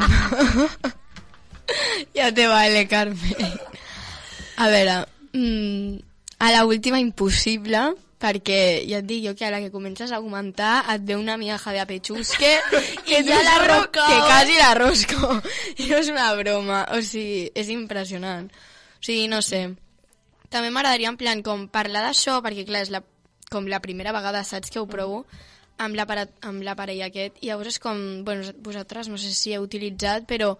ja 2.16 2.32
te 2.34 2.48
vale, 2.48 2.88
Carme. 2.88 3.36
A 4.60 4.68
veure, 4.68 5.06
mm, 5.32 5.98
a 6.44 6.52
la 6.52 6.66
última 6.68 7.00
impossible, 7.00 7.80
perquè 8.20 8.84
ja 8.84 9.00
et 9.00 9.08
dic 9.08 9.24
jo 9.24 9.32
que 9.40 9.46
a 9.48 9.52
la 9.54 9.62
que 9.64 9.72
comences 9.72 10.12
a 10.12 10.18
augmentar 10.20 10.84
et 10.92 11.06
ve 11.08 11.16
una 11.16 11.38
miaja 11.40 11.72
de 11.72 11.80
apechusque 11.80 12.50
que 13.08 13.22
ja 13.24 13.40
la 13.44 13.58
rosco. 13.64 14.04
que 14.04 14.18
quasi 14.28 14.58
la 14.58 14.74
rosco. 14.76 15.42
I 15.78 15.88
no 15.92 16.02
és 16.02 16.10
una 16.12 16.34
broma, 16.36 16.82
o 16.92 17.00
sigui, 17.02 17.48
és 17.56 17.70
impressionant. 17.72 18.50
O 19.00 19.06
sigui, 19.06 19.30
no 19.32 19.40
sé. 19.42 19.62
També 20.52 20.74
m'agradaria 20.74 21.08
en 21.08 21.18
plan 21.18 21.44
com 21.46 21.70
parlar 21.72 22.04
d'això, 22.04 22.42
perquè 22.44 22.66
clar, 22.68 22.84
és 22.84 22.92
la, 22.92 23.00
com 23.50 23.70
la 23.72 23.80
primera 23.80 24.12
vegada, 24.12 24.44
saps, 24.44 24.74
que 24.74 24.84
ho 24.84 24.90
provo 24.92 25.24
amb 25.80 25.96
l'aparell 25.96 27.06
aquest, 27.06 27.40
i 27.40 27.48
llavors 27.48 27.78
és 27.78 27.80
com, 27.80 28.00
bueno, 28.28 28.44
vosaltres 28.60 29.08
no 29.08 29.16
sé 29.16 29.32
si 29.32 29.56
heu 29.56 29.64
utilitzat, 29.64 30.28
però 30.28 30.58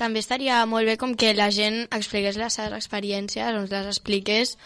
també 0.00 0.22
estaria 0.24 0.62
molt 0.66 0.88
bé 0.88 0.96
com 1.00 1.12
que 1.18 1.34
la 1.36 1.50
gent 1.54 1.82
expliqués 1.92 2.38
les 2.40 2.56
seves 2.56 2.76
experiències, 2.78 3.52
ens 3.52 3.70
les 3.72 3.90
expliqués, 3.92 4.56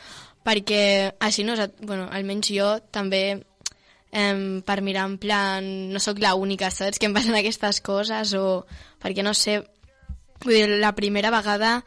perquè 0.47 0.85
així 1.25 1.45
no, 1.45 1.57
bueno, 1.83 2.07
almenys 2.13 2.53
jo 2.55 2.71
també 2.95 3.25
em, 4.15 4.63
per 4.63 4.81
mirar 4.87 5.09
en 5.11 5.19
plan, 5.19 5.67
no 5.91 6.01
sóc 6.01 6.23
la 6.23 6.37
única, 6.39 6.71
saps, 6.71 7.01
que 7.01 7.11
em 7.11 7.17
passen 7.17 7.35
aquestes 7.35 7.83
coses, 7.85 8.33
o 8.39 8.63
perquè 9.03 9.27
no 9.27 9.35
sé, 9.35 9.59
vull 10.45 10.55
dir, 10.55 10.79
la 10.79 10.95
primera 10.95 11.35
vegada 11.35 11.81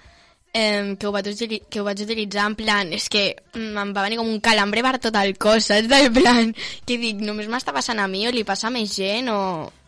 em, 0.54 0.96
que, 0.98 1.08
ho 1.08 1.14
vaig 1.16 1.30
que 1.70 1.80
ho 1.80 1.86
vaig 1.88 2.04
utilitzar 2.04 2.48
en 2.50 2.58
plan, 2.60 2.92
és 2.94 3.08
que 3.14 3.30
mm, 3.54 3.78
em 3.80 3.96
va 3.96 4.04
venir 4.06 4.20
com 4.20 4.30
un 4.30 4.42
calambre 4.44 4.84
per 4.84 4.98
tot 5.08 5.16
el 5.22 5.38
cos, 5.38 5.70
saps? 5.72 5.88
Del 5.92 6.12
plan, 6.14 6.54
que 6.86 7.00
dic, 7.00 7.24
només 7.24 7.50
m'està 7.52 7.76
passant 7.76 8.02
a 8.04 8.10
mi 8.12 8.28
o 8.28 8.34
li 8.34 8.46
passa 8.48 8.68
a 8.72 8.74
més 8.76 8.96
gent 8.98 9.32
o... 9.34 9.42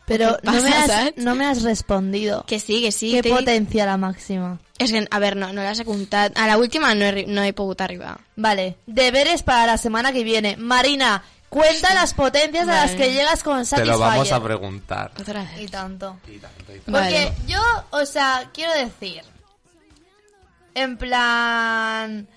Pero 0.09 0.37
¿Qué 0.41 0.49
no, 0.51 0.61
me 0.63 0.69
has, 0.73 1.17
no 1.17 1.35
me 1.35 1.45
has 1.45 1.61
respondido. 1.61 2.43
Que 2.47 2.59
sí, 2.59 2.81
que 2.81 2.91
sí. 2.91 3.11
¿Qué 3.11 3.21
t'he 3.21 3.29
dit- 3.29 3.35
potencia 3.37 3.85
la 3.85 3.95
máxima? 3.95 4.57
És 4.79 4.91
que, 4.91 5.05
a 5.09 5.19
veure, 5.19 5.35
no, 5.37 5.53
no 5.53 5.61
he 5.61 5.85
comptat. 5.85 6.33
A 6.35 6.47
l'última 6.55 6.95
no, 6.95 7.05
he, 7.05 7.25
no 7.27 7.43
he 7.43 7.53
pogut 7.53 7.79
arribar. 7.81 8.17
Vale, 8.35 8.77
deberes 8.87 9.43
para 9.43 9.67
la 9.67 9.77
semana 9.77 10.11
que 10.11 10.23
viene. 10.23 10.57
Marina, 10.57 11.21
cuenta 11.49 11.93
las 11.93 12.13
potencias 12.15 12.67
a 12.67 12.85
las 12.87 12.91
que 12.95 13.11
llegas 13.13 13.43
con 13.43 13.59
Te 13.59 13.65
Satisfyer. 13.65 13.93
lo 13.93 13.99
vamos 13.99 14.31
a 14.31 14.41
preguntar. 14.43 15.11
Otra 15.19 15.43
vez. 15.43 15.61
Y 15.61 15.67
tanto. 15.67 16.17
Y 16.27 16.39
tanto, 16.39 16.63
y 16.73 16.79
tanto. 16.79 16.91
Porque 16.91 17.25
Vale. 17.25 17.33
yo, 17.45 17.61
o 17.91 18.05
sea, 18.05 18.49
quiero 18.53 18.73
decir, 18.73 19.21
en 20.73 20.97
plan, 20.97 22.27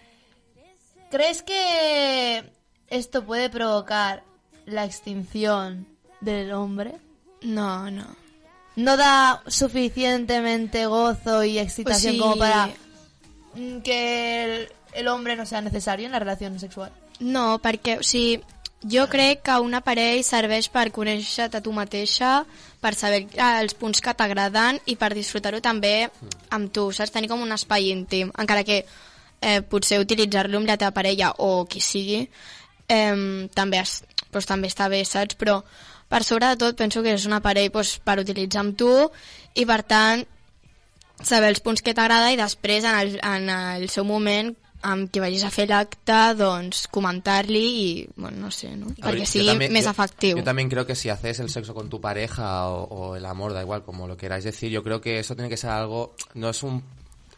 ¿crees 1.11 1.43
que 1.43 2.45
esto 2.89 3.25
puede 3.25 3.49
provocar 3.49 4.25
la 4.67 4.85
extinción 4.85 5.87
del 6.21 6.53
hombre? 6.53 6.97
No, 7.45 7.91
no. 7.91 8.05
¿No 8.77 8.97
da 8.97 9.43
suficientemente 9.47 10.87
gozo 10.87 11.45
y 11.45 11.59
excitación 11.59 12.15
O 12.15 12.17
sigui- 12.17 12.21
como 12.21 12.37
para 12.39 12.71
mm, 13.55 13.79
que 13.83 14.45
el, 14.45 14.69
el 14.95 15.09
hombre 15.09 15.37
no 15.37 15.45
sea 15.47 15.61
necesario 15.61 16.07
en 16.07 16.13
la 16.13 16.19
relación 16.19 16.59
sexual? 16.59 16.91
No, 17.21 17.59
perquè, 17.61 17.99
o 18.01 18.03
sigui, 18.03 18.41
jo 18.91 19.05
crec 19.13 19.43
que 19.47 19.59
un 19.61 19.75
aparell 19.79 20.25
serveix 20.25 20.67
per 20.73 20.89
conèixer-te 20.91 21.61
a 21.61 21.63
tu 21.63 21.71
mateixa, 21.77 22.47
per 22.83 22.95
saber 22.99 23.27
eh, 23.31 23.61
els 23.61 23.77
punts 23.79 24.01
que 24.03 24.15
t'agraden 24.17 24.81
i 24.91 24.97
per 24.97 25.13
disfrutar-ho 25.15 25.61
també 25.63 26.09
amb 26.51 26.73
tu, 26.73 26.89
saps? 26.97 27.13
Tenir 27.15 27.29
com 27.31 27.45
un 27.45 27.53
espai 27.55 27.93
íntim, 27.93 28.33
encara 28.41 28.65
que 28.65 28.81
eh, 28.83 29.61
potser 29.63 30.01
utilitzar-lo 30.03 30.59
amb 30.59 30.67
la 30.67 30.79
teva 30.81 30.91
parella 30.97 31.35
o 31.45 31.67
qui 31.69 31.79
sigui, 31.85 32.25
eh, 32.89 33.47
també, 33.55 33.85
es, 33.85 34.01
doncs, 34.33 34.49
també 34.49 34.73
està 34.73 34.89
bé, 34.91 35.05
saps? 35.05 35.37
Però 35.39 35.61
per 36.13 36.21
sobre 36.29 36.51
de 36.53 36.59
tot 36.61 36.77
penso 36.77 37.01
que 37.03 37.15
és 37.17 37.25
un 37.25 37.33
aparell 37.39 37.71
doncs, 37.73 37.97
per 38.05 38.19
utilitzar 38.21 38.61
amb 38.67 38.77
tu 38.77 38.91
i 39.57 39.65
per 39.69 39.81
tant 39.89 40.27
saber 41.23 41.49
els 41.53 41.61
punts 41.65 41.81
que 41.83 41.95
t'agrada 41.97 42.33
i 42.35 42.37
després 42.37 42.85
en 42.85 42.99
el, 42.99 43.15
en 43.23 43.49
el 43.49 43.89
seu 43.93 44.05
moment 44.05 44.53
amb 44.83 45.07
qui 45.15 45.21
vagis 45.23 45.45
a 45.47 45.51
fer 45.55 45.69
l'acte, 45.71 46.17
doncs 46.35 46.89
comentar-li 46.91 47.61
i, 47.63 47.91
bueno, 48.17 48.49
no 48.49 48.51
sé, 48.51 48.73
no? 48.75 48.89
Ver, 48.97 48.97
Perquè 49.05 49.27
sigui 49.31 49.47
también- 49.53 49.71
més 49.73 49.85
yo- 49.87 49.93
efectiu. 49.93 50.37
Yo 50.39 50.43
también 50.43 50.69
creo 50.69 50.85
que 50.85 50.97
si 50.97 51.09
haces 51.09 51.39
el 51.39 51.49
sexo 51.51 51.73
con 51.73 51.89
tu 51.89 52.01
pareja 52.01 52.67
o, 52.69 52.83
o 52.91 53.15
el 53.17 53.25
amor, 53.25 53.53
da 53.55 53.63
igual, 53.63 53.85
como 53.85 54.09
lo 54.09 54.17
queráis 54.17 54.43
decir, 54.43 54.73
yo 54.73 54.83
creo 54.83 55.01
que 55.01 55.21
eso 55.21 55.37
tiene 55.37 55.49
que 55.49 55.57
ser 55.57 55.71
algo, 55.71 56.17
no 56.35 56.51
es 56.51 56.65
un, 56.65 56.83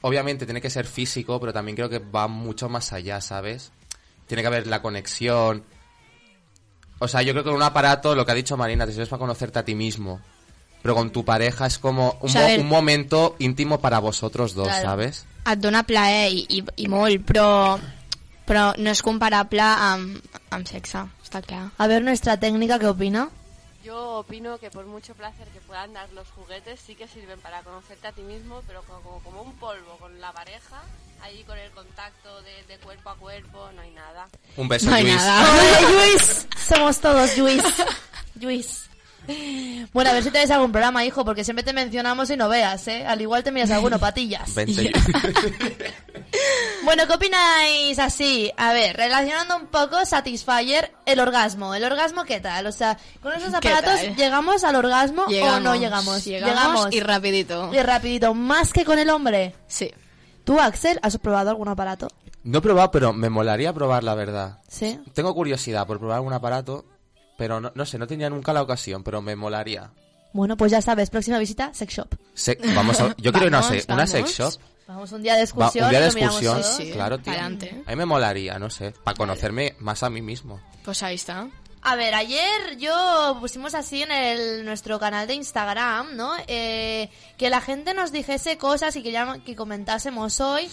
obviamente 0.00 0.46
tiene 0.46 0.62
que 0.62 0.70
ser 0.70 0.86
físico, 0.86 1.38
pero 1.38 1.52
también 1.52 1.76
creo 1.76 1.90
que 1.90 1.98
va 1.98 2.28
mucho 2.28 2.70
más 2.70 2.94
allá, 2.94 3.20
¿sabes? 3.20 3.72
Tiene 4.26 4.40
que 4.42 4.46
haber 4.48 4.66
la 4.66 4.80
conexión. 4.80 5.64
O 6.98 7.08
sea, 7.08 7.22
yo 7.22 7.32
creo 7.32 7.44
que 7.44 7.50
en 7.50 7.56
un 7.56 7.62
aparato, 7.62 8.14
lo 8.14 8.24
que 8.24 8.32
ha 8.32 8.34
dicho 8.34 8.56
Marina, 8.56 8.86
te 8.86 8.92
sirves 8.92 9.08
para 9.08 9.20
conocerte 9.20 9.58
a 9.58 9.64
ti 9.64 9.74
mismo. 9.74 10.20
Pero 10.82 10.94
con 10.94 11.10
tu 11.10 11.24
pareja 11.24 11.66
es 11.66 11.78
como 11.78 12.18
un, 12.20 12.28
O 12.28 12.32
sea, 12.32 12.42
mo- 12.42 12.46
a 12.46 12.50
ver- 12.50 12.60
un 12.60 12.68
momento 12.68 13.36
íntimo 13.38 13.80
para 13.80 13.98
vosotros 14.00 14.54
dos, 14.54 14.68
Claro. 14.68 14.82
¿sabes? 14.88 15.26
Et 15.50 15.58
dona 15.58 15.82
plaer 15.82 16.30
i, 16.32 16.46
i, 16.48 16.64
i 16.84 16.88
molt, 16.88 17.24
però, 17.26 17.78
però 18.46 18.72
no 18.78 18.90
és 18.92 19.00
comparable 19.04 19.60
amb, 19.64 20.20
amb 20.50 20.66
sexe, 20.68 21.02
està 21.24 21.40
clar. 21.44 21.70
A 21.76 21.86
ver 21.88 22.02
nuestra 22.04 22.38
técnica, 22.40 22.78
¿qué 22.78 22.86
opina? 22.88 23.28
Yo 23.84 24.18
opino 24.20 24.58
que 24.58 24.70
por 24.70 24.86
mucho 24.86 25.14
placer 25.14 25.46
que 25.48 25.60
puedan 25.60 25.92
dar 25.92 26.10
los 26.12 26.26
juguetes, 26.30 26.80
sí 26.80 26.94
que 26.94 27.06
sirven 27.06 27.38
para 27.40 27.60
conocerte 27.62 28.06
a 28.08 28.12
ti 28.12 28.22
mismo, 28.22 28.62
pero 28.66 28.82
como, 28.84 29.20
como 29.22 29.42
un 29.42 29.52
polvo 29.56 29.96
con 29.98 30.18
la 30.20 30.32
pareja, 30.32 30.82
ahí 31.22 31.44
con 31.44 31.58
el 31.58 31.70
contacto 31.72 32.40
de, 32.42 32.62
de 32.66 32.78
cuerpo 32.78 33.10
a 33.10 33.16
cuerpo, 33.16 33.70
no 33.74 33.82
hay 33.82 33.90
nada. 33.90 34.26
Un 34.56 34.68
beso, 34.68 34.88
No 34.88 34.96
hay 34.96 35.02
Luis. 35.04 35.16
nada. 35.16 35.80
Luis. 35.92 36.46
Somos 36.66 36.98
todos 36.98 37.36
Luis. 37.36 37.62
Luis. 38.40 38.86
Bueno, 39.94 40.10
a 40.10 40.12
ver 40.12 40.22
si 40.22 40.30
tenéis 40.30 40.50
algún 40.50 40.70
programa, 40.70 41.02
hijo, 41.04 41.24
porque 41.24 41.44
siempre 41.44 41.62
te 41.62 41.72
mencionamos 41.72 42.28
y 42.30 42.36
no 42.36 42.48
veas, 42.48 42.86
¿eh? 42.88 43.06
Al 43.06 43.20
igual 43.22 43.42
te 43.42 43.52
miras 43.52 43.70
alguno, 43.70 43.98
patillas. 43.98 44.54
Vente. 44.54 44.92
Bueno, 46.84 47.06
¿qué 47.06 47.14
opináis 47.14 47.98
así? 47.98 48.52
A 48.56 48.72
ver, 48.72 48.96
relacionando 48.96 49.56
un 49.56 49.66
poco 49.68 50.04
Satisfyer, 50.04 50.92
el 51.06 51.18
orgasmo. 51.18 51.74
¿El 51.74 51.84
orgasmo 51.84 52.24
qué 52.24 52.40
tal? 52.40 52.66
O 52.66 52.72
sea, 52.72 52.98
con 53.22 53.32
esos 53.32 53.58
¿Qué 53.60 53.68
aparatos? 53.68 54.16
¿llegamos 54.16 54.64
al 54.64 54.76
orgasmo 54.76 55.22
o 55.24 55.60
no 55.60 55.74
llegamos? 55.76 56.24
Llegamos, 56.24 56.88
y 56.92 57.00
rapidito. 57.00 57.72
Y 57.72 57.78
rapidito, 57.80 58.34
más 58.34 58.72
que 58.72 58.84
con 58.84 58.98
el 58.98 59.08
hombre. 59.10 59.54
Sí. 59.66 59.90
¿Tú, 60.44 60.60
Axel, 60.60 60.98
has 61.02 61.16
probado 61.18 61.50
algún 61.50 61.68
aparato? 61.68 62.08
No 62.42 62.58
he 62.58 62.60
probado, 62.60 62.90
pero 62.90 63.12
me 63.14 63.30
molaría 63.30 63.72
probar, 63.72 64.04
la 64.04 64.14
verdad. 64.14 64.58
Sí. 64.68 65.00
Tengo 65.14 65.34
curiosidad 65.34 65.86
por 65.86 65.98
probar 65.98 66.16
algún 66.16 66.34
aparato, 66.34 66.84
pero 67.38 67.60
no, 67.60 67.72
no 67.74 67.86
sé, 67.86 67.98
no 67.98 68.06
tenía 68.06 68.28
nunca 68.28 68.52
la 68.52 68.60
ocasión, 68.62 69.02
pero 69.02 69.22
me 69.22 69.34
molaría. 69.36 69.90
Bueno, 70.34 70.56
pues 70.56 70.70
ya 70.72 70.82
sabes, 70.82 71.08
próxima 71.08 71.38
visita, 71.38 71.70
sex 71.72 71.94
shop. 71.94 72.14
Se- 72.34 72.58
vamos 72.74 73.00
a- 73.00 73.14
yo 73.16 73.32
quiero 73.32 73.46
ir 73.46 73.54
a 73.54 73.60
una, 73.60 74.06
sex 74.06 74.30
shop. 74.36 74.52
Vamos 74.86 75.12
un 75.12 75.22
día 75.22 75.32
de 75.34 75.38
Va- 75.40 75.44
excursión 75.44 75.84
un 75.86 75.90
día 75.90 76.00
de 76.00 76.06
excursión. 76.08 76.62
Sí, 76.62 76.86
sí. 76.86 76.90
claro, 76.92 77.18
tío. 77.18 77.32
Adelante. 77.32 77.82
A 77.86 77.90
mí 77.90 77.96
me 77.96 78.04
molaría, 78.04 78.58
no 78.58 78.68
sé, 78.70 78.92
para 79.04 79.16
conocerme 79.16 79.74
más 79.78 80.02
a 80.02 80.10
mí 80.10 80.20
mismo. 80.20 80.60
Pues 80.84 81.02
ahí 81.02 81.14
está. 81.14 81.48
A 81.86 81.96
ver, 81.96 82.14
ayer 82.14 82.76
yo 82.78 83.36
pusimos 83.40 83.74
así 83.74 84.02
en 84.02 84.10
el, 84.12 84.64
nuestro 84.64 84.98
canal 84.98 85.26
de 85.26 85.34
Instagram, 85.34 86.16
¿no? 86.16 86.32
Eh, 86.46 87.10
que 87.36 87.50
la 87.50 87.60
gente 87.60 87.92
nos 87.94 88.10
dijese 88.12 88.56
cosas 88.58 88.96
y 88.96 89.02
que, 89.02 89.12
ya, 89.12 89.38
que 89.44 89.54
comentásemos 89.56 90.40
hoy. 90.40 90.68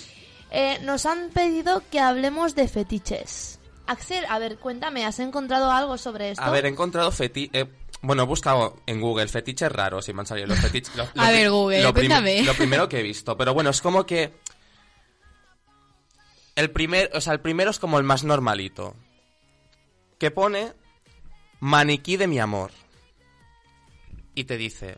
Eh, 0.51 0.80
nos 0.84 1.06
han 1.06 1.30
pedido 1.30 1.82
que 1.89 2.00
hablemos 2.01 2.56
de 2.56 2.68
fetiches. 2.68 3.60
Axel, 3.91 4.25
a 4.29 4.39
ver, 4.39 4.57
cuéntame, 4.57 5.05
¿has 5.05 5.19
encontrado 5.19 5.71
algo 5.71 5.98
sobre 5.98 6.31
esto? 6.31 6.43
A 6.43 6.50
ver, 6.50 6.65
he 6.65 6.69
encontrado 6.69 7.12
fetiches... 7.12 7.67
bueno, 8.01 8.24
he 8.24 8.25
buscado 8.25 8.77
en 8.86 9.01
Google 9.01 9.27
fetiches 9.27 9.71
raros 9.71 10.07
y 10.10 10.13
me 10.13 10.21
han 10.21 10.25
salido 10.27 10.48
los 10.48 10.60
fetiches... 10.60 10.95
lo- 10.95 11.07
lo 11.13 11.21
A 11.21 11.31
ver, 11.31 11.50
Google, 11.50 11.83
lo, 11.83 11.93
prim- 11.93 12.07
cuéntame. 12.07 12.41
lo 12.43 12.53
primero 12.53 12.88
que 12.89 13.00
he 13.00 13.03
visto, 13.03 13.36
pero 13.38 13.53
bueno, 13.53 13.69
es 13.69 13.81
como 13.81 14.05
que... 14.05 14.33
El 16.55 16.71
primer, 16.71 17.10
o 17.13 17.21
sea, 17.21 17.33
el 17.33 17.39
primero 17.39 17.71
es 17.71 17.79
como 17.79 17.98
el 17.98 18.03
más 18.03 18.24
normalito. 18.24 18.95
Que 20.19 20.31
pone 20.31 20.74
maniquí 21.60 22.17
de 22.17 22.27
mi 22.27 22.39
amor. 22.39 22.71
Y 24.36 24.43
te 24.45 24.57
dice, 24.57 24.98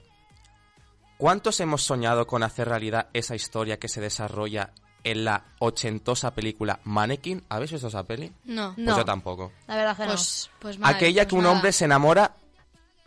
¿cuántos 1.18 1.60
hemos 1.60 1.84
soñado 1.84 2.28
con 2.28 2.44
hacer 2.44 2.68
realidad 2.70 3.10
esa 3.14 3.36
historia 3.36 3.80
que 3.80 3.88
se 3.88 4.02
desarrolla 4.02 4.74
en 5.04 5.26
la 5.26 5.44
ochentosa 5.60 6.34
película 6.34 6.80
Mannequin? 6.84 7.44
¿Habéis 7.50 7.72
visto 7.72 7.88
esa 7.88 8.04
peli? 8.04 8.32
No. 8.46 8.74
Pues 8.76 8.86
No. 8.88 8.98
yo 8.98 9.06
tampoco. 9.06 9.52
La 9.68 9.76
verdad 9.76 9.98
que 9.98 10.06
Pues, 10.06 10.50
pues 10.60 10.80
mal, 10.80 10.94
Aquella 10.96 11.24
pues 11.24 11.28
que 11.30 11.36
un 11.36 11.44
nada. 11.44 11.56
hombre 11.56 11.72
se 11.72 11.86
enamora 11.86 12.36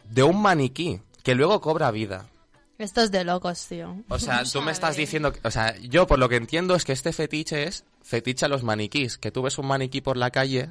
de 0.05 0.23
un 0.23 0.41
maniquí 0.41 1.01
que 1.23 1.35
luego 1.35 1.61
cobra 1.61 1.91
vida. 1.91 2.27
no. 2.29 2.37
Esto 2.85 3.01
es 3.01 3.11
de 3.11 3.25
locos, 3.25 3.65
tío. 3.69 3.97
O 4.11 4.19
sea, 4.19 4.45
tú 4.45 4.61
me 4.61 4.71
estás 4.71 4.97
diciendo, 4.97 5.33
que- 5.33 5.41
o 5.49 5.51
sea, 5.51 5.75
yo 5.79 6.07
por 6.07 6.19
lo 6.19 6.29
que 6.29 6.37
entiendo 6.37 6.75
es 6.75 6.85
que 6.85 6.93
este 6.93 7.15
fetiche 7.15 7.63
es 7.65 7.85
fetiche 8.03 8.45
a 8.45 8.49
los 8.49 8.63
maniquís, 8.65 9.17
que 9.17 9.31
tú 9.31 9.41
ves 9.41 9.57
un 9.57 9.67
maniquí 9.67 10.03
por 10.03 10.19
la 10.19 10.31
calle 10.31 10.69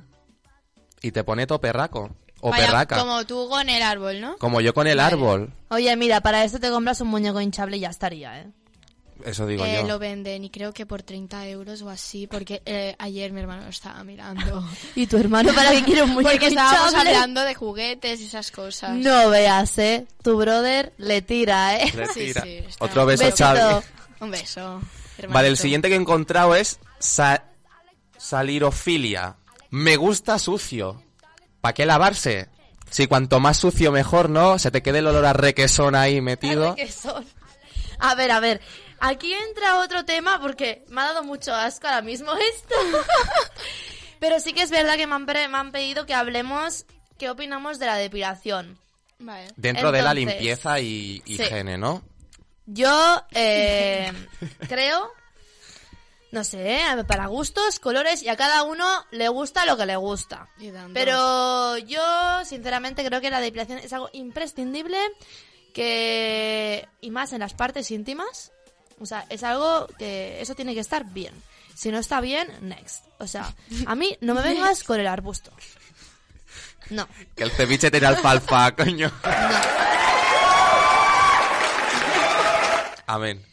y 1.01 1.09
te 1.11 1.23
pone 1.23 1.47
todo 1.47 1.59
perraco 1.59 2.11
o 2.41 2.51
Vaya, 2.51 2.67
perraca, 2.67 2.99
como... 2.99 3.11
Como 3.13 3.25
tú 3.25 3.49
con 3.49 3.67
el 3.69 3.81
árbol, 3.81 4.21
¿no? 4.21 4.35
yo 4.61 4.73
con 4.75 4.85
el 4.85 4.97
Vale. 4.97 5.13
árbol. 5.15 5.53
Oye, 5.69 5.95
mira, 5.95 6.21
para 6.21 6.43
esto 6.43 6.59
te 6.59 6.69
compras 6.69 7.01
un 7.01 7.07
muñeco 7.07 7.41
hinchable 7.41 7.77
y 7.77 7.79
ya 7.79 7.89
estaría, 7.89 8.39
¿eh? 8.39 8.51
Eso 9.23 9.47
digo 9.47 9.63
Eh, 9.65 9.77
yo. 9.81 9.87
lo 9.87 9.97
venden 9.99 10.43
y 10.43 10.49
creo 10.49 10.73
que 10.73 10.85
por 10.85 11.01
30 11.03 11.47
euros 11.47 11.81
o 11.81 11.89
así, 11.89 12.27
porque 12.27 12.61
eh, 12.65 12.95
ayer 12.99 13.31
mi 13.31 13.39
hermano 13.41 13.63
lo 13.63 13.69
estaba 13.69 14.03
mirando. 14.03 14.67
¿Y 14.95 15.07
tu 15.07 15.17
hermano 15.17 15.53
para 15.53 15.71
qué 15.71 15.83
quiere 15.83 16.03
un 16.03 16.09
muñeco 16.11 16.31
porque 16.31 16.47
estábamos 16.47 16.93
hablando 16.93 17.41
de 17.41 17.55
juguetes 17.55 18.19
y 18.21 18.25
esas 18.25 18.51
cosas. 18.51 18.91
No 18.97 19.29
veas, 19.29 19.77
¿eh? 19.77 20.05
Tu 20.21 20.35
brother 20.37 20.93
le 20.97 21.21
tira, 21.21 21.77
¿eh? 21.79 21.91
Le 21.95 22.07
Sí, 22.07 22.19
tira. 22.25 22.41
sí, 22.41 22.57
está. 22.67 22.85
Otro 22.85 23.05
beso, 23.05 23.23
Besito. 23.23 23.45
Xavi. 23.45 23.85
Un 24.19 24.31
beso. 24.31 24.81
Vale, 25.29 25.47
el 25.47 25.57
siguiente 25.57 25.87
que 25.87 25.95
he 25.95 25.97
encontrado 25.99 26.55
es 26.55 26.79
sa- 26.99 27.43
salirofilia. 28.17 29.35
Me 29.69 29.95
gusta 29.95 30.39
sucio. 30.39 31.01
¿Para 31.61 31.73
qué 31.73 31.85
lavarse? 31.85 32.49
Si 32.89 33.07
cuanto 33.07 33.39
más 33.39 33.57
sucio 33.57 33.91
mejor, 33.91 34.29
¿no? 34.29 34.59
Se 34.59 34.71
te 34.71 34.83
quede 34.83 34.99
el 34.99 35.07
olor 35.07 35.25
a 35.25 35.33
requesón 35.33 35.95
ahí 35.95 36.21
metido. 36.21 36.75
que 36.75 36.91
son. 36.91 37.25
A 37.99 38.13
ver, 38.15 38.31
a 38.31 38.39
ver. 38.39 38.61
Aquí 38.99 39.33
entra 39.33 39.79
otro 39.79 40.05
tema 40.05 40.39
porque 40.41 40.85
me 40.89 41.01
ha 41.01 41.05
dado 41.05 41.23
mucho 41.23 41.53
asco 41.53 41.87
ahora 41.87 42.01
mismo 42.01 42.31
esto. 42.33 42.75
Pero 44.19 44.39
sí 44.39 44.53
que 44.53 44.61
es 44.61 44.69
verdad 44.71 44.95
que 44.95 45.07
me 45.07 45.15
han, 45.15 45.25
pre- 45.25 45.47
me 45.47 45.57
han 45.57 45.71
pedido 45.71 46.05
que 46.05 46.13
hablemos 46.13 46.85
qué 47.19 47.29
opinamos 47.29 47.79
de 47.79 47.85
la 47.85 47.95
depilación. 47.97 48.79
Vale. 49.19 49.47
Dentro 49.55 49.91
de 49.91 50.01
la 50.01 50.13
limpieza 50.13 50.79
y 50.79 51.21
sí. 51.25 51.33
higiene, 51.33 51.77
¿no? 51.77 52.03
Yo 52.65 53.21
eh, 53.31 54.11
creo, 54.67 55.11
no 56.31 56.43
sé, 56.43 56.77
eh, 56.77 57.03
para 57.07 57.27
gustos, 57.27 57.79
colores 57.79 58.23
y 58.23 58.29
a 58.29 58.35
cada 58.35 58.63
uno 58.63 58.87
le 59.11 59.27
gusta 59.29 59.65
lo 59.65 59.77
que 59.77 59.85
le 59.85 59.95
gusta. 59.97 60.49
Pero 60.93 61.77
yo, 61.77 62.01
sinceramente, 62.45 63.05
creo 63.05 63.21
que 63.21 63.29
la 63.29 63.39
depilación 63.41 63.77
es 63.77 63.93
algo 63.93 64.09
imprescindible 64.13 64.97
que 65.73 66.87
y 67.01 67.11
más 67.11 67.33
en 67.33 67.39
las 67.41 67.53
partes 67.53 67.91
íntimas. 67.91 68.51
O 68.99 69.05
sea, 69.05 69.25
es 69.29 69.43
algo 69.43 69.87
que 69.99 70.41
eso 70.41 70.55
tiene 70.55 70.73
que 70.73 70.79
estar 70.79 71.05
bien. 71.05 71.33
Si 71.75 71.91
no 71.91 71.99
está 71.99 72.21
bien, 72.21 72.47
next. 72.61 73.05
O 73.19 73.27
sea, 73.27 73.53
a 73.85 73.95
mí 73.95 74.17
no 74.21 74.33
me 74.33 74.41
vengas 74.43 74.83
con 74.83 74.99
el 74.99 75.07
arbusto. 75.07 75.51
No. 76.89 77.07
Que 77.35 77.43
el 77.43 77.51
ceviche 77.51 77.91
tiene 77.91 78.07
alfalfa, 78.07 78.71
coño. 78.75 79.11
No. 79.23 79.59
Amén. 83.07 83.45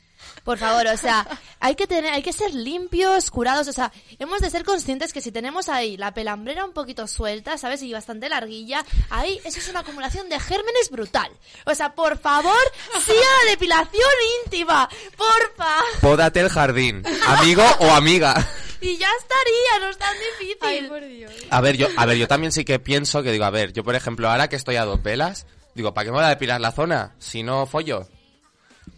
Por 0.44 0.58
favor, 0.58 0.86
o 0.88 0.96
sea, 0.96 1.26
hay 1.60 1.76
que 1.76 1.86
tener, 1.86 2.12
hay 2.12 2.22
que 2.22 2.32
ser 2.32 2.52
limpios, 2.52 3.30
curados, 3.30 3.68
o 3.68 3.72
sea, 3.72 3.92
hemos 4.18 4.40
de 4.40 4.50
ser 4.50 4.64
conscientes 4.64 5.12
que 5.12 5.20
si 5.20 5.30
tenemos 5.30 5.68
ahí 5.68 5.96
la 5.96 6.12
pelambrera 6.12 6.64
un 6.64 6.72
poquito 6.72 7.06
suelta, 7.06 7.56
¿sabes? 7.58 7.82
Y 7.82 7.92
bastante 7.92 8.28
larguilla, 8.28 8.84
ahí 9.10 9.40
eso 9.44 9.60
es 9.60 9.68
una 9.68 9.80
acumulación 9.80 10.28
de 10.28 10.40
gérmenes 10.40 10.90
brutal. 10.90 11.30
O 11.64 11.74
sea, 11.74 11.94
por 11.94 12.18
favor, 12.18 12.58
sí 13.04 13.12
a 13.12 13.44
la 13.44 13.50
depilación 13.50 14.10
íntima, 14.44 14.88
porfa. 15.16 15.76
Pódate 16.00 16.40
el 16.40 16.48
jardín, 16.48 17.04
amigo 17.26 17.64
o 17.78 17.90
amiga. 17.90 18.34
Y 18.80 18.96
ya 18.98 19.08
estaría, 19.20 19.78
no 19.80 19.90
es 19.90 19.96
tan 19.98 20.16
difícil. 20.18 20.58
Ay, 20.60 20.88
por 20.88 21.06
Dios. 21.06 21.32
A 21.50 21.60
ver, 21.60 21.76
yo, 21.76 21.86
a 21.96 22.04
ver, 22.04 22.16
yo 22.16 22.26
también 22.26 22.50
sí 22.50 22.64
que 22.64 22.80
pienso 22.80 23.22
que 23.22 23.30
digo, 23.30 23.44
a 23.44 23.50
ver, 23.50 23.72
yo 23.72 23.84
por 23.84 23.94
ejemplo, 23.94 24.28
ahora 24.28 24.48
que 24.48 24.56
estoy 24.56 24.74
a 24.74 24.84
dos 24.84 25.00
velas, 25.00 25.46
digo, 25.76 25.94
¿para 25.94 26.06
qué 26.06 26.10
me 26.10 26.16
voy 26.16 26.26
a 26.26 26.30
depilar 26.30 26.60
la 26.60 26.72
zona? 26.72 27.14
Si 27.20 27.44
no 27.44 27.66
follo. 27.66 28.08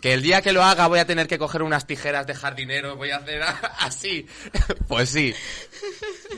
Que 0.00 0.12
el 0.12 0.22
día 0.22 0.42
que 0.42 0.52
lo 0.52 0.62
haga 0.62 0.86
voy 0.86 0.98
a 0.98 1.06
tener 1.06 1.26
que 1.26 1.38
coger 1.38 1.62
unas 1.62 1.86
tijeras 1.86 2.26
de 2.26 2.34
jardinero, 2.34 2.96
voy 2.96 3.10
a 3.10 3.16
hacer 3.16 3.42
así. 3.78 4.26
Pues 4.86 5.08
sí. 5.10 5.34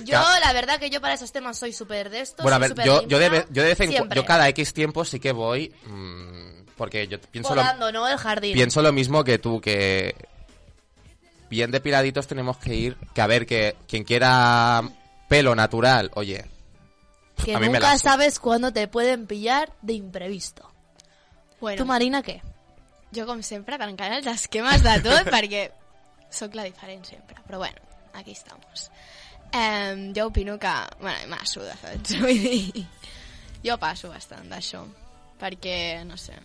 Yo, 0.04 0.20
la 0.40 0.52
verdad 0.52 0.78
que 0.78 0.90
yo 0.90 1.00
para 1.00 1.14
esos 1.14 1.32
temas 1.32 1.58
soy 1.58 1.72
súper 1.72 2.10
de 2.10 2.20
esto. 2.20 2.42
Bueno, 2.42 2.56
a 2.56 2.58
ver, 2.60 2.74
yo, 2.84 3.06
yo, 3.08 3.18
de, 3.18 3.46
yo 3.50 3.62
de 3.62 3.68
vez 3.68 3.80
en 3.80 3.90
yo 3.90 4.24
cada 4.24 4.48
X 4.50 4.72
tiempo 4.72 5.04
sí 5.04 5.18
que 5.18 5.32
voy, 5.32 5.74
mm, 5.84 6.74
porque 6.76 7.08
yo 7.08 7.20
pienso 7.20 7.54
lo, 7.54 7.92
¿no? 7.92 8.08
El 8.08 8.18
jardín. 8.18 8.54
pienso 8.54 8.82
lo 8.82 8.92
mismo 8.92 9.24
que 9.24 9.38
tú, 9.38 9.60
que 9.60 10.14
bien 11.50 11.70
depiladitos 11.70 12.26
tenemos 12.26 12.58
que 12.58 12.74
ir, 12.74 12.96
que 13.14 13.20
a 13.20 13.26
ver, 13.26 13.46
que 13.46 13.76
quien 13.88 14.04
quiera 14.04 14.82
pelo 15.28 15.54
natural, 15.54 16.10
oye, 16.14 16.44
que 17.44 17.54
a 17.54 17.58
mí 17.58 17.66
me 17.68 17.78
nunca 17.78 17.98
sabes 17.98 18.38
cuándo 18.38 18.72
te 18.72 18.88
pueden 18.88 19.26
pillar 19.26 19.72
de 19.82 19.94
imprevisto. 19.94 20.70
Bueno, 21.60 21.82
¿Tú, 21.82 21.86
Marina, 21.86 22.22
qué? 22.22 22.42
Jo, 23.14 23.26
com 23.28 23.42
sempre, 23.46 23.78
tancant 23.78 24.16
els 24.18 24.28
esquemes 24.30 24.82
de 24.84 24.96
tot, 25.04 25.30
perquè 25.34 25.68
sóc 26.32 26.56
la 26.58 26.66
diferent 26.66 27.04
sempre. 27.06 27.38
Però 27.46 27.60
bueno, 27.62 27.80
aquí 28.14 28.32
estamos. 28.32 28.90
Eh, 29.52 30.12
jo 30.16 30.26
opino 30.26 30.58
que... 30.58 30.74
Bueno, 31.00 31.18
m'ha 31.28 31.44
suda, 31.46 31.76
saps? 31.80 32.16
Vull 32.24 32.42
dir... 32.42 32.86
Jo 33.66 33.78
passo 33.82 34.10
bastant 34.12 34.50
d'això, 34.50 34.84
perquè, 35.40 36.04
no 36.06 36.18
sé... 36.20 36.36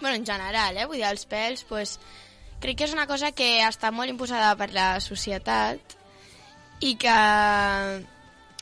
Bueno, 0.00 0.14
en 0.16 0.26
general, 0.28 0.76
eh? 0.76 0.86
Vull 0.86 1.00
dir, 1.00 1.08
els 1.08 1.26
pèls, 1.28 1.64
pues, 1.68 1.96
crec 2.60 2.78
que 2.78 2.88
és 2.88 2.94
una 2.94 3.08
cosa 3.08 3.32
que 3.36 3.48
està 3.64 3.90
molt 3.92 4.12
imposada 4.12 4.54
per 4.60 4.70
la 4.76 4.88
societat 5.00 5.96
i 6.84 6.94
que 7.00 7.16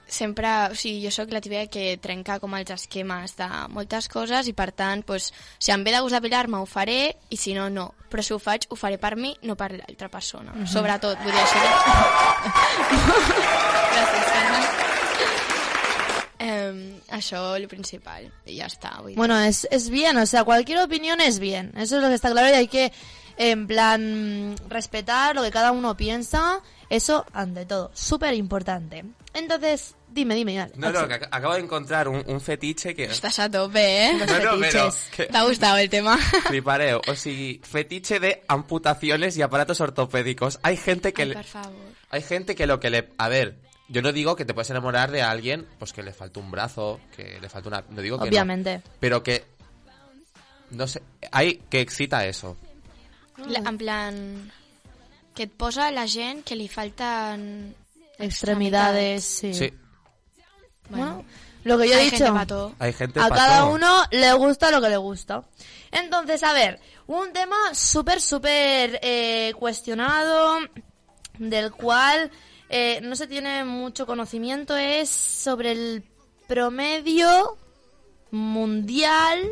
sempre, 0.06 0.48
o 0.70 0.74
sigui, 0.74 1.04
jo 1.04 1.10
sóc 1.14 1.32
la 1.32 1.40
típica 1.40 1.66
que 1.72 1.96
trenca 2.02 2.38
com 2.42 2.54
els 2.58 2.70
esquemes 2.74 3.36
de 3.38 3.48
moltes 3.72 4.08
coses 4.12 4.48
i 4.50 4.54
per 4.56 4.70
tant, 4.76 5.04
pues, 5.06 5.30
si 5.58 5.72
em 5.74 5.84
ve 5.84 5.94
de 5.94 6.00
gust 6.04 6.16
depilar-me 6.16 6.60
ho 6.60 6.66
faré 6.68 7.16
i 7.30 7.38
si 7.40 7.54
no, 7.56 7.68
no. 7.70 7.90
Però 8.10 8.22
si 8.22 8.34
ho 8.34 8.38
faig, 8.38 8.68
ho 8.70 8.78
faré 8.78 8.98
per 9.02 9.16
mi, 9.16 9.34
no 9.42 9.56
per 9.58 9.72
l'altra 9.74 10.10
persona. 10.12 10.54
Sobretot, 10.70 11.18
vull 11.24 11.34
dir 11.34 11.42
això. 11.42 11.60
Que... 11.64 11.72
Gràcies, 13.94 14.28
Carme. 14.30 14.62
Eh, 16.44 17.00
això, 17.16 17.42
el 17.56 17.66
principal. 17.68 18.28
I 18.46 18.58
ja 18.60 18.68
està. 18.70 18.98
Vull 19.00 19.14
dir. 19.14 19.18
Bueno, 19.18 19.38
es, 19.40 19.66
es 19.70 19.88
bien, 19.90 20.16
o 20.18 20.26
sea, 20.26 20.44
cualquier 20.44 20.82
opinión 20.82 21.20
es 21.20 21.38
bien. 21.38 21.72
Eso 21.76 21.96
es 21.96 22.02
lo 22.02 22.08
que 22.08 22.14
está 22.14 22.30
claro 22.30 22.48
y 22.48 22.58
hay 22.58 22.68
que, 22.68 22.92
en 23.36 23.66
plan, 23.66 24.54
respetar 24.68 25.34
lo 25.34 25.42
que 25.42 25.50
cada 25.50 25.72
uno 25.72 25.96
piensa. 25.96 26.60
Eso, 26.90 27.24
ante 27.32 27.64
todo, 27.64 27.90
súper 27.94 28.34
importante. 28.34 29.04
Entonces, 29.34 29.96
dime, 30.08 30.34
dime. 30.36 30.54
dale, 30.56 30.72
No, 30.76 30.92
no, 30.92 31.08
que 31.08 31.14
ac- 31.14 31.28
acabo 31.30 31.54
de 31.54 31.60
encontrar 31.60 32.06
un, 32.08 32.22
un 32.26 32.40
fetiche 32.40 32.94
que... 32.94 33.06
Estàs 33.10 33.38
a 33.40 33.50
tope, 33.50 33.82
eh? 34.06 34.12
Los 34.16 34.28
No, 34.28 34.38
no, 34.38 34.38
pero 34.38 34.58
fetiches. 34.86 35.10
que- 35.16 35.26
T'ha 35.26 35.42
gustat 35.42 35.78
el 35.80 35.90
tema? 35.90 36.16
Flipareo. 36.48 37.00
O 37.08 37.14
sigui, 37.16 37.60
fetiche 37.64 38.20
de 38.20 38.44
amputaciones 38.46 39.36
y 39.36 39.42
aparatos 39.42 39.80
ortopédicos. 39.80 40.60
Hay 40.62 40.76
gente 40.76 41.12
que... 41.12 41.26
Le- 41.26 41.42
favor. 41.42 41.74
Hay 42.10 42.22
gente 42.22 42.54
que 42.54 42.66
lo 42.68 42.78
que 42.78 42.90
le... 42.90 43.10
A 43.18 43.28
ver, 43.28 43.58
yo 43.88 44.02
no 44.02 44.12
digo 44.12 44.36
que 44.36 44.44
te 44.44 44.54
puedes 44.54 44.70
enamorar 44.70 45.10
de 45.10 45.22
alguien 45.22 45.66
pues 45.80 45.92
que 45.92 46.04
le 46.04 46.12
falta 46.12 46.38
un 46.38 46.52
brazo, 46.52 47.00
que 47.16 47.38
le 47.40 47.48
falta 47.48 47.68
una... 47.68 47.84
No 47.90 48.00
digo 48.02 48.18
que 48.18 48.24
no. 48.26 48.28
Obviamente. 48.28 48.82
Pero 49.00 49.22
que... 49.24 49.44
No 50.70 50.86
sé, 50.86 51.02
hay 51.32 51.56
que 51.68 51.80
excita 51.80 52.24
eso. 52.24 52.56
La, 53.48 53.58
en 53.58 53.78
plan... 53.78 54.52
Que 55.34 55.48
posa 55.48 55.90
la 55.90 56.06
gent 56.06 56.44
que 56.44 56.54
li 56.54 56.68
falten... 56.68 57.74
Extremidades, 58.18 59.24
sí. 59.24 59.54
Sí, 59.54 59.72
Bueno, 60.88 61.24
lo 61.64 61.78
que 61.78 61.88
yo 61.88 61.94
he 61.94 61.98
hay 61.98 62.10
dicho. 62.10 62.24
gente 62.36 62.74
hay 62.78 62.92
gente 62.92 63.20
A 63.20 63.28
cada 63.28 63.60
todo. 63.60 63.74
uno 63.74 64.02
le 64.10 64.32
gusta 64.34 64.70
lo 64.70 64.80
que 64.80 64.88
le 64.88 64.96
gusta. 64.96 65.44
Entonces, 65.90 66.42
a 66.42 66.52
ver, 66.52 66.80
un 67.06 67.32
tema 67.32 67.56
súper, 67.74 68.20
súper 68.20 68.98
eh, 69.02 69.52
cuestionado, 69.58 70.58
del 71.38 71.72
cual 71.72 72.30
eh, 72.68 73.00
no 73.02 73.16
se 73.16 73.26
tiene 73.26 73.64
mucho 73.64 74.06
conocimiento, 74.06 74.76
es 74.76 75.08
sobre 75.10 75.72
el 75.72 76.04
promedio 76.48 77.56
mundial 78.30 79.48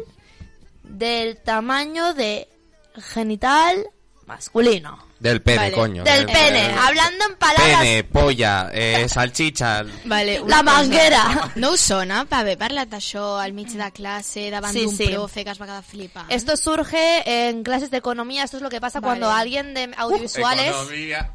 del 0.82 1.38
tamaño 1.42 2.14
de 2.14 2.48
genital 2.96 3.86
masculino. 4.26 4.98
Del 5.22 5.40
pene, 5.40 5.56
Vale. 5.70 5.72
coño. 5.72 6.02
Del 6.02 6.26
pene, 6.26 6.74
hablando 6.80 7.24
en 7.28 7.36
palabras... 7.36 7.78
Pene, 7.78 8.02
polla, 8.02 8.70
eh, 8.72 9.08
salchicha... 9.08 9.84
Vale, 10.04 10.34
La 10.38 10.42
una 10.42 10.56
cosa. 10.58 10.62
manguera. 10.64 11.52
No 11.54 11.70
us 11.70 11.80
sona 11.80 12.24
per 12.24 12.40
haver 12.40 12.56
parlat 12.58 12.88
d'això 12.90 13.36
al 13.38 13.52
mig 13.54 13.68
de 13.70 13.90
classe, 13.94 14.48
davant 14.50 14.74
Sí, 14.74 14.82
d'un 14.82 14.96
sí. 14.96 15.06
profe 15.12 15.44
que 15.44 15.54
es 15.54 15.60
va 15.62 15.68
quedar 15.70 15.84
flipant? 15.84 16.26
Esto 16.28 16.56
surge 16.56 17.22
en 17.24 17.62
clases 17.62 17.92
de 17.92 17.98
economía, 17.98 18.42
esto 18.42 18.56
es 18.56 18.64
lo 18.64 18.68
que 18.68 18.80
pasa 18.80 18.98
Vale. 18.98 19.20
cuando 19.20 19.30
alguien 19.30 19.74
de 19.74 19.92
audiovisuales... 19.96 20.70
Economía. 20.74 21.30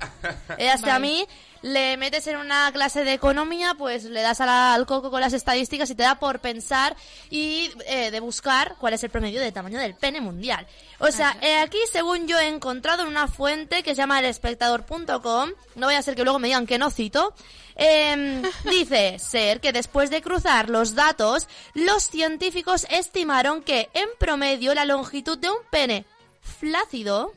Eh, 0.57 0.69
hasta 0.69 0.95
a 0.95 0.99
mí 0.99 1.25
le 1.61 1.97
metes 1.97 2.27
en 2.27 2.37
una 2.37 2.71
clase 2.71 3.03
de 3.03 3.13
economía, 3.13 3.73
pues 3.77 4.03
le 4.05 4.21
das 4.21 4.41
a 4.41 4.45
la- 4.45 4.73
al 4.73 4.85
coco 4.85 5.09
con 5.11 5.21
las 5.21 5.33
estadísticas 5.33 5.89
y 5.89 5.95
te 5.95 6.03
da 6.03 6.19
por 6.19 6.39
pensar 6.39 6.95
y 7.29 7.71
eh, 7.85 8.11
de 8.11 8.19
buscar 8.19 8.75
cuál 8.79 8.93
es 8.93 9.03
el 9.03 9.09
promedio 9.09 9.39
de 9.41 9.51
tamaño 9.51 9.79
del 9.79 9.95
pene 9.95 10.21
mundial. 10.21 10.65
O 10.99 11.11
sea, 11.11 11.37
eh, 11.41 11.57
aquí 11.59 11.77
según 11.91 12.27
yo 12.27 12.39
he 12.39 12.47
encontrado 12.47 13.03
en 13.03 13.09
una 13.09 13.27
fuente 13.27 13.83
que 13.83 13.91
se 13.91 13.97
llama 14.01 14.19
elespectador.com, 14.19 15.51
no 15.75 15.85
voy 15.87 15.95
a 15.95 16.01
ser 16.01 16.15
que 16.15 16.23
luego 16.23 16.39
me 16.39 16.47
digan 16.47 16.65
que 16.67 16.77
no 16.77 16.89
cito, 16.89 17.33
em, 17.75 18.41
dice 18.65 19.19
ser 19.19 19.59
que 19.59 19.71
después 19.73 20.09
de 20.09 20.21
cruzar 20.21 20.69
los 20.69 20.95
datos, 20.95 21.47
los 21.73 22.03
científicos 22.09 22.85
estimaron 22.89 23.61
que 23.61 23.89
en 23.93 24.09
promedio 24.19 24.73
la 24.73 24.85
longitud 24.85 25.37
de 25.37 25.49
un 25.49 25.57
pene 25.69 26.05
flácido 26.41 27.31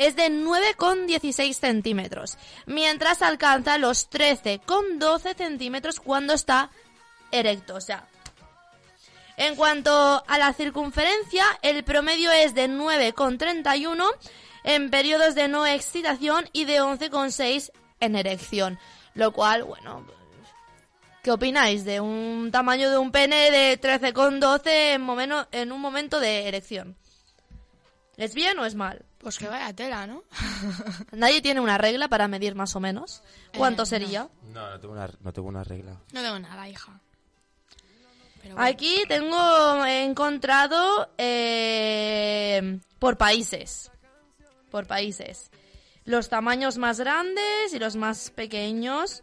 es 0.00 0.16
de 0.16 0.30
9,16 0.30 1.52
centímetros, 1.52 2.38
mientras 2.64 3.20
alcanza 3.20 3.76
los 3.76 4.08
13,12 4.10 5.36
centímetros 5.36 6.00
cuando 6.00 6.32
está 6.32 6.70
erecto. 7.30 7.74
O 7.74 7.82
sea, 7.82 8.08
en 9.36 9.56
cuanto 9.56 10.24
a 10.26 10.38
la 10.38 10.54
circunferencia, 10.54 11.44
el 11.60 11.84
promedio 11.84 12.32
es 12.32 12.54
de 12.54 12.70
9,31 12.70 14.10
en 14.64 14.90
periodos 14.90 15.34
de 15.34 15.48
no 15.48 15.66
excitación 15.66 16.48
y 16.54 16.64
de 16.64 16.80
11,6 16.80 17.70
en 18.00 18.16
erección. 18.16 18.78
Lo 19.12 19.32
cual, 19.32 19.64
bueno, 19.64 20.06
¿qué 21.22 21.30
opináis 21.30 21.84
de 21.84 22.00
un 22.00 22.48
tamaño 22.50 22.90
de 22.90 22.96
un 22.96 23.12
pene 23.12 23.50
de 23.50 23.78
13,12 23.78 24.94
en, 24.94 25.60
en 25.60 25.72
un 25.72 25.80
momento 25.82 26.20
de 26.20 26.48
erección? 26.48 26.96
¿Es 28.16 28.34
bien 28.34 28.58
o 28.58 28.64
es 28.64 28.74
mal? 28.74 29.04
Pues 29.20 29.36
que 29.38 29.48
vaya 29.48 29.72
tela, 29.74 30.06
¿no? 30.06 30.24
Nadie 31.12 31.42
tiene 31.42 31.60
una 31.60 31.76
regla 31.76 32.08
para 32.08 32.26
medir 32.26 32.54
más 32.54 32.74
o 32.74 32.80
menos. 32.80 33.22
¿Cuánto 33.56 33.82
Eh, 33.82 33.86
sería? 33.86 34.28
No, 34.52 34.70
no 34.70 34.80
tengo, 34.80 34.94
una, 34.94 35.10
no 35.20 35.32
tengo 35.32 35.48
una 35.48 35.62
regla. 35.64 35.92
No 36.12 36.22
tengo 36.22 36.38
nada, 36.38 36.68
hija. 36.68 36.98
Pero 38.42 38.54
bueno. 38.54 38.70
Aquí 38.70 39.02
tengo 39.08 39.84
he 39.84 40.04
encontrado 40.04 41.10
eh, 41.18 42.78
por 42.98 43.18
países. 43.18 43.90
Por 44.70 44.86
países. 44.86 45.50
Los 46.06 46.30
tamaños 46.30 46.78
más 46.78 46.98
grandes 46.98 47.74
y 47.74 47.78
los 47.78 47.96
más 47.96 48.30
pequeños. 48.30 49.22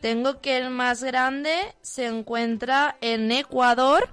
Tengo 0.00 0.40
que 0.40 0.56
el 0.56 0.70
más 0.70 1.02
grande 1.02 1.74
se 1.82 2.06
encuentra 2.06 2.96
en 3.02 3.30
Ecuador 3.32 4.08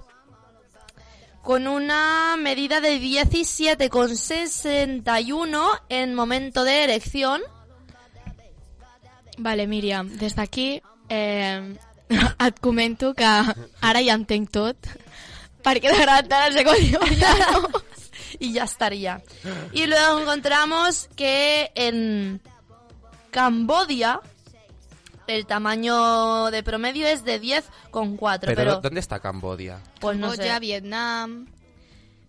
con 1.44 1.68
una 1.68 2.36
medida 2.38 2.80
de 2.80 2.98
17,61 3.00 5.80
en 5.90 6.14
momento 6.14 6.64
de 6.64 6.84
erección. 6.84 7.42
Vale, 9.36 9.66
Míriam, 9.66 10.08
des 10.16 10.34
d'aquí 10.34 10.80
eh, 11.08 11.76
et 12.46 12.60
comento 12.60 13.14
que 13.14 13.24
ara 13.24 14.02
ja 14.02 14.14
entenc 14.14 14.50
tot 14.50 14.76
perquè 15.64 15.90
t'agrada 15.90 16.28
tant 16.28 16.46
el 16.48 16.54
secundariano. 16.58 17.68
y 18.38 18.52
ya 18.52 18.64
estaría. 18.64 19.22
Y 19.72 19.86
luego 19.86 20.20
encontramos 20.20 21.08
que 21.16 21.70
en 21.74 22.40
Cambodia 23.30 24.20
el 25.26 25.46
tamaño 25.46 26.50
de 26.50 26.62
promedio 26.62 27.06
es 27.06 27.24
de 27.24 27.40
10,4. 27.40 28.38
Pero, 28.40 28.54
Pero, 28.56 28.76
¿dónde 28.80 29.00
está 29.00 29.20
Cambodia? 29.20 29.78
pues 30.00 30.16
no 30.18 30.28
Cambodja, 30.30 30.54
sé. 30.54 30.60
Vietnam... 30.60 31.46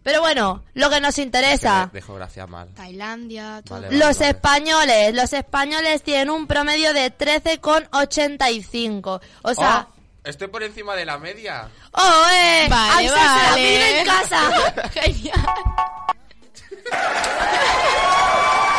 Pero 0.03 0.21
bueno, 0.21 0.63
lo 0.75 0.89
que 0.91 1.01
nos 1.01 1.17
interesa. 1.17 1.89
De, 1.91 1.99
de 1.99 2.05
geografía 2.05 2.45
mal. 2.45 2.69
Tailandia, 2.75 3.63
todo. 3.65 3.81
Vale, 3.81 3.97
Los 3.97 4.19
vale. 4.19 4.29
españoles, 4.31 5.15
los 5.15 5.33
españoles 5.33 6.03
tienen 6.03 6.29
un 6.29 6.45
promedio 6.45 6.93
de 6.93 7.11
13,85. 7.11 9.19
O 9.41 9.53
sea, 9.55 9.87
Oh, 9.89 9.93
estoy 10.29 10.47
por 10.49 10.61
encima 10.61 10.95
de 10.95 11.05
la 11.05 11.17
media. 11.17 11.67
¡oh, 11.93 12.23
eh! 12.31 12.67
Vale, 12.69 13.07
Axel 13.07 13.09
se 13.09 13.15
la 13.15 13.49
vale. 13.49 13.63
pide 13.63 13.99
en 13.99 14.05
casa. 14.05 14.41
Genial. 14.93 15.45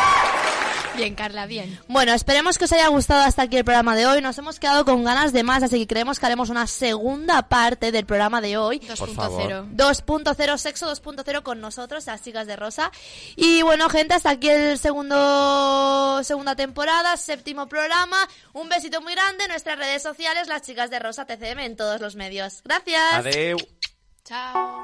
Bien, 0.97 1.15
Carla, 1.15 1.45
bien. 1.45 1.79
Bueno, 1.87 2.11
esperemos 2.13 2.57
que 2.57 2.65
os 2.65 2.71
haya 2.71 2.87
gustado 2.87 3.21
hasta 3.21 3.43
aquí 3.43 3.57
el 3.57 3.63
programa 3.63 3.95
de 3.95 4.07
hoy. 4.07 4.21
Nos 4.21 4.37
hemos 4.39 4.59
quedado 4.59 4.83
con 4.83 5.03
ganas 5.03 5.31
de 5.31 5.43
más, 5.43 5.61
así 5.61 5.79
que 5.79 5.87
creemos 5.87 6.19
que 6.19 6.25
haremos 6.25 6.49
una 6.49 6.65
segunda 6.65 7.47
parte 7.47 7.91
del 7.91 8.05
programa 8.05 8.41
de 8.41 8.57
hoy. 8.57 8.79
2.0. 8.79 9.75
2.0, 9.75 10.57
sexo 10.57 10.91
2.0 10.91 11.43
con 11.43 11.61
nosotros, 11.61 12.05
las 12.07 12.23
chicas 12.23 12.47
de 12.47 12.55
Rosa. 12.55 12.91
Y 13.35 13.61
bueno, 13.61 13.89
gente, 13.89 14.15
hasta 14.15 14.31
aquí 14.31 14.49
el 14.49 14.79
segundo 14.79 16.23
segunda 16.23 16.55
temporada, 16.55 17.15
séptimo 17.15 17.67
programa. 17.67 18.17
Un 18.53 18.67
besito 18.67 18.99
muy 19.01 19.13
grande. 19.13 19.47
Nuestras 19.47 19.77
redes 19.77 20.01
sociales, 20.01 20.47
las 20.47 20.63
chicas 20.63 20.89
de 20.89 20.97
Rosa 20.99 21.25
TCM 21.25 21.59
en 21.59 21.75
todos 21.75 22.01
los 22.01 22.15
medios. 22.15 22.61
Gracias. 22.63 23.13
Adeu. 23.13 23.57
Chao. 24.23 24.83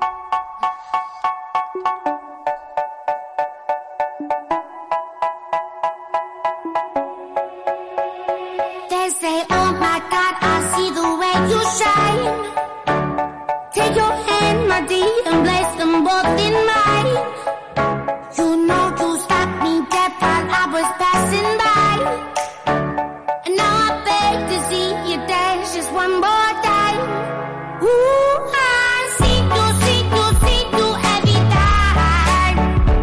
shine. 11.63 12.42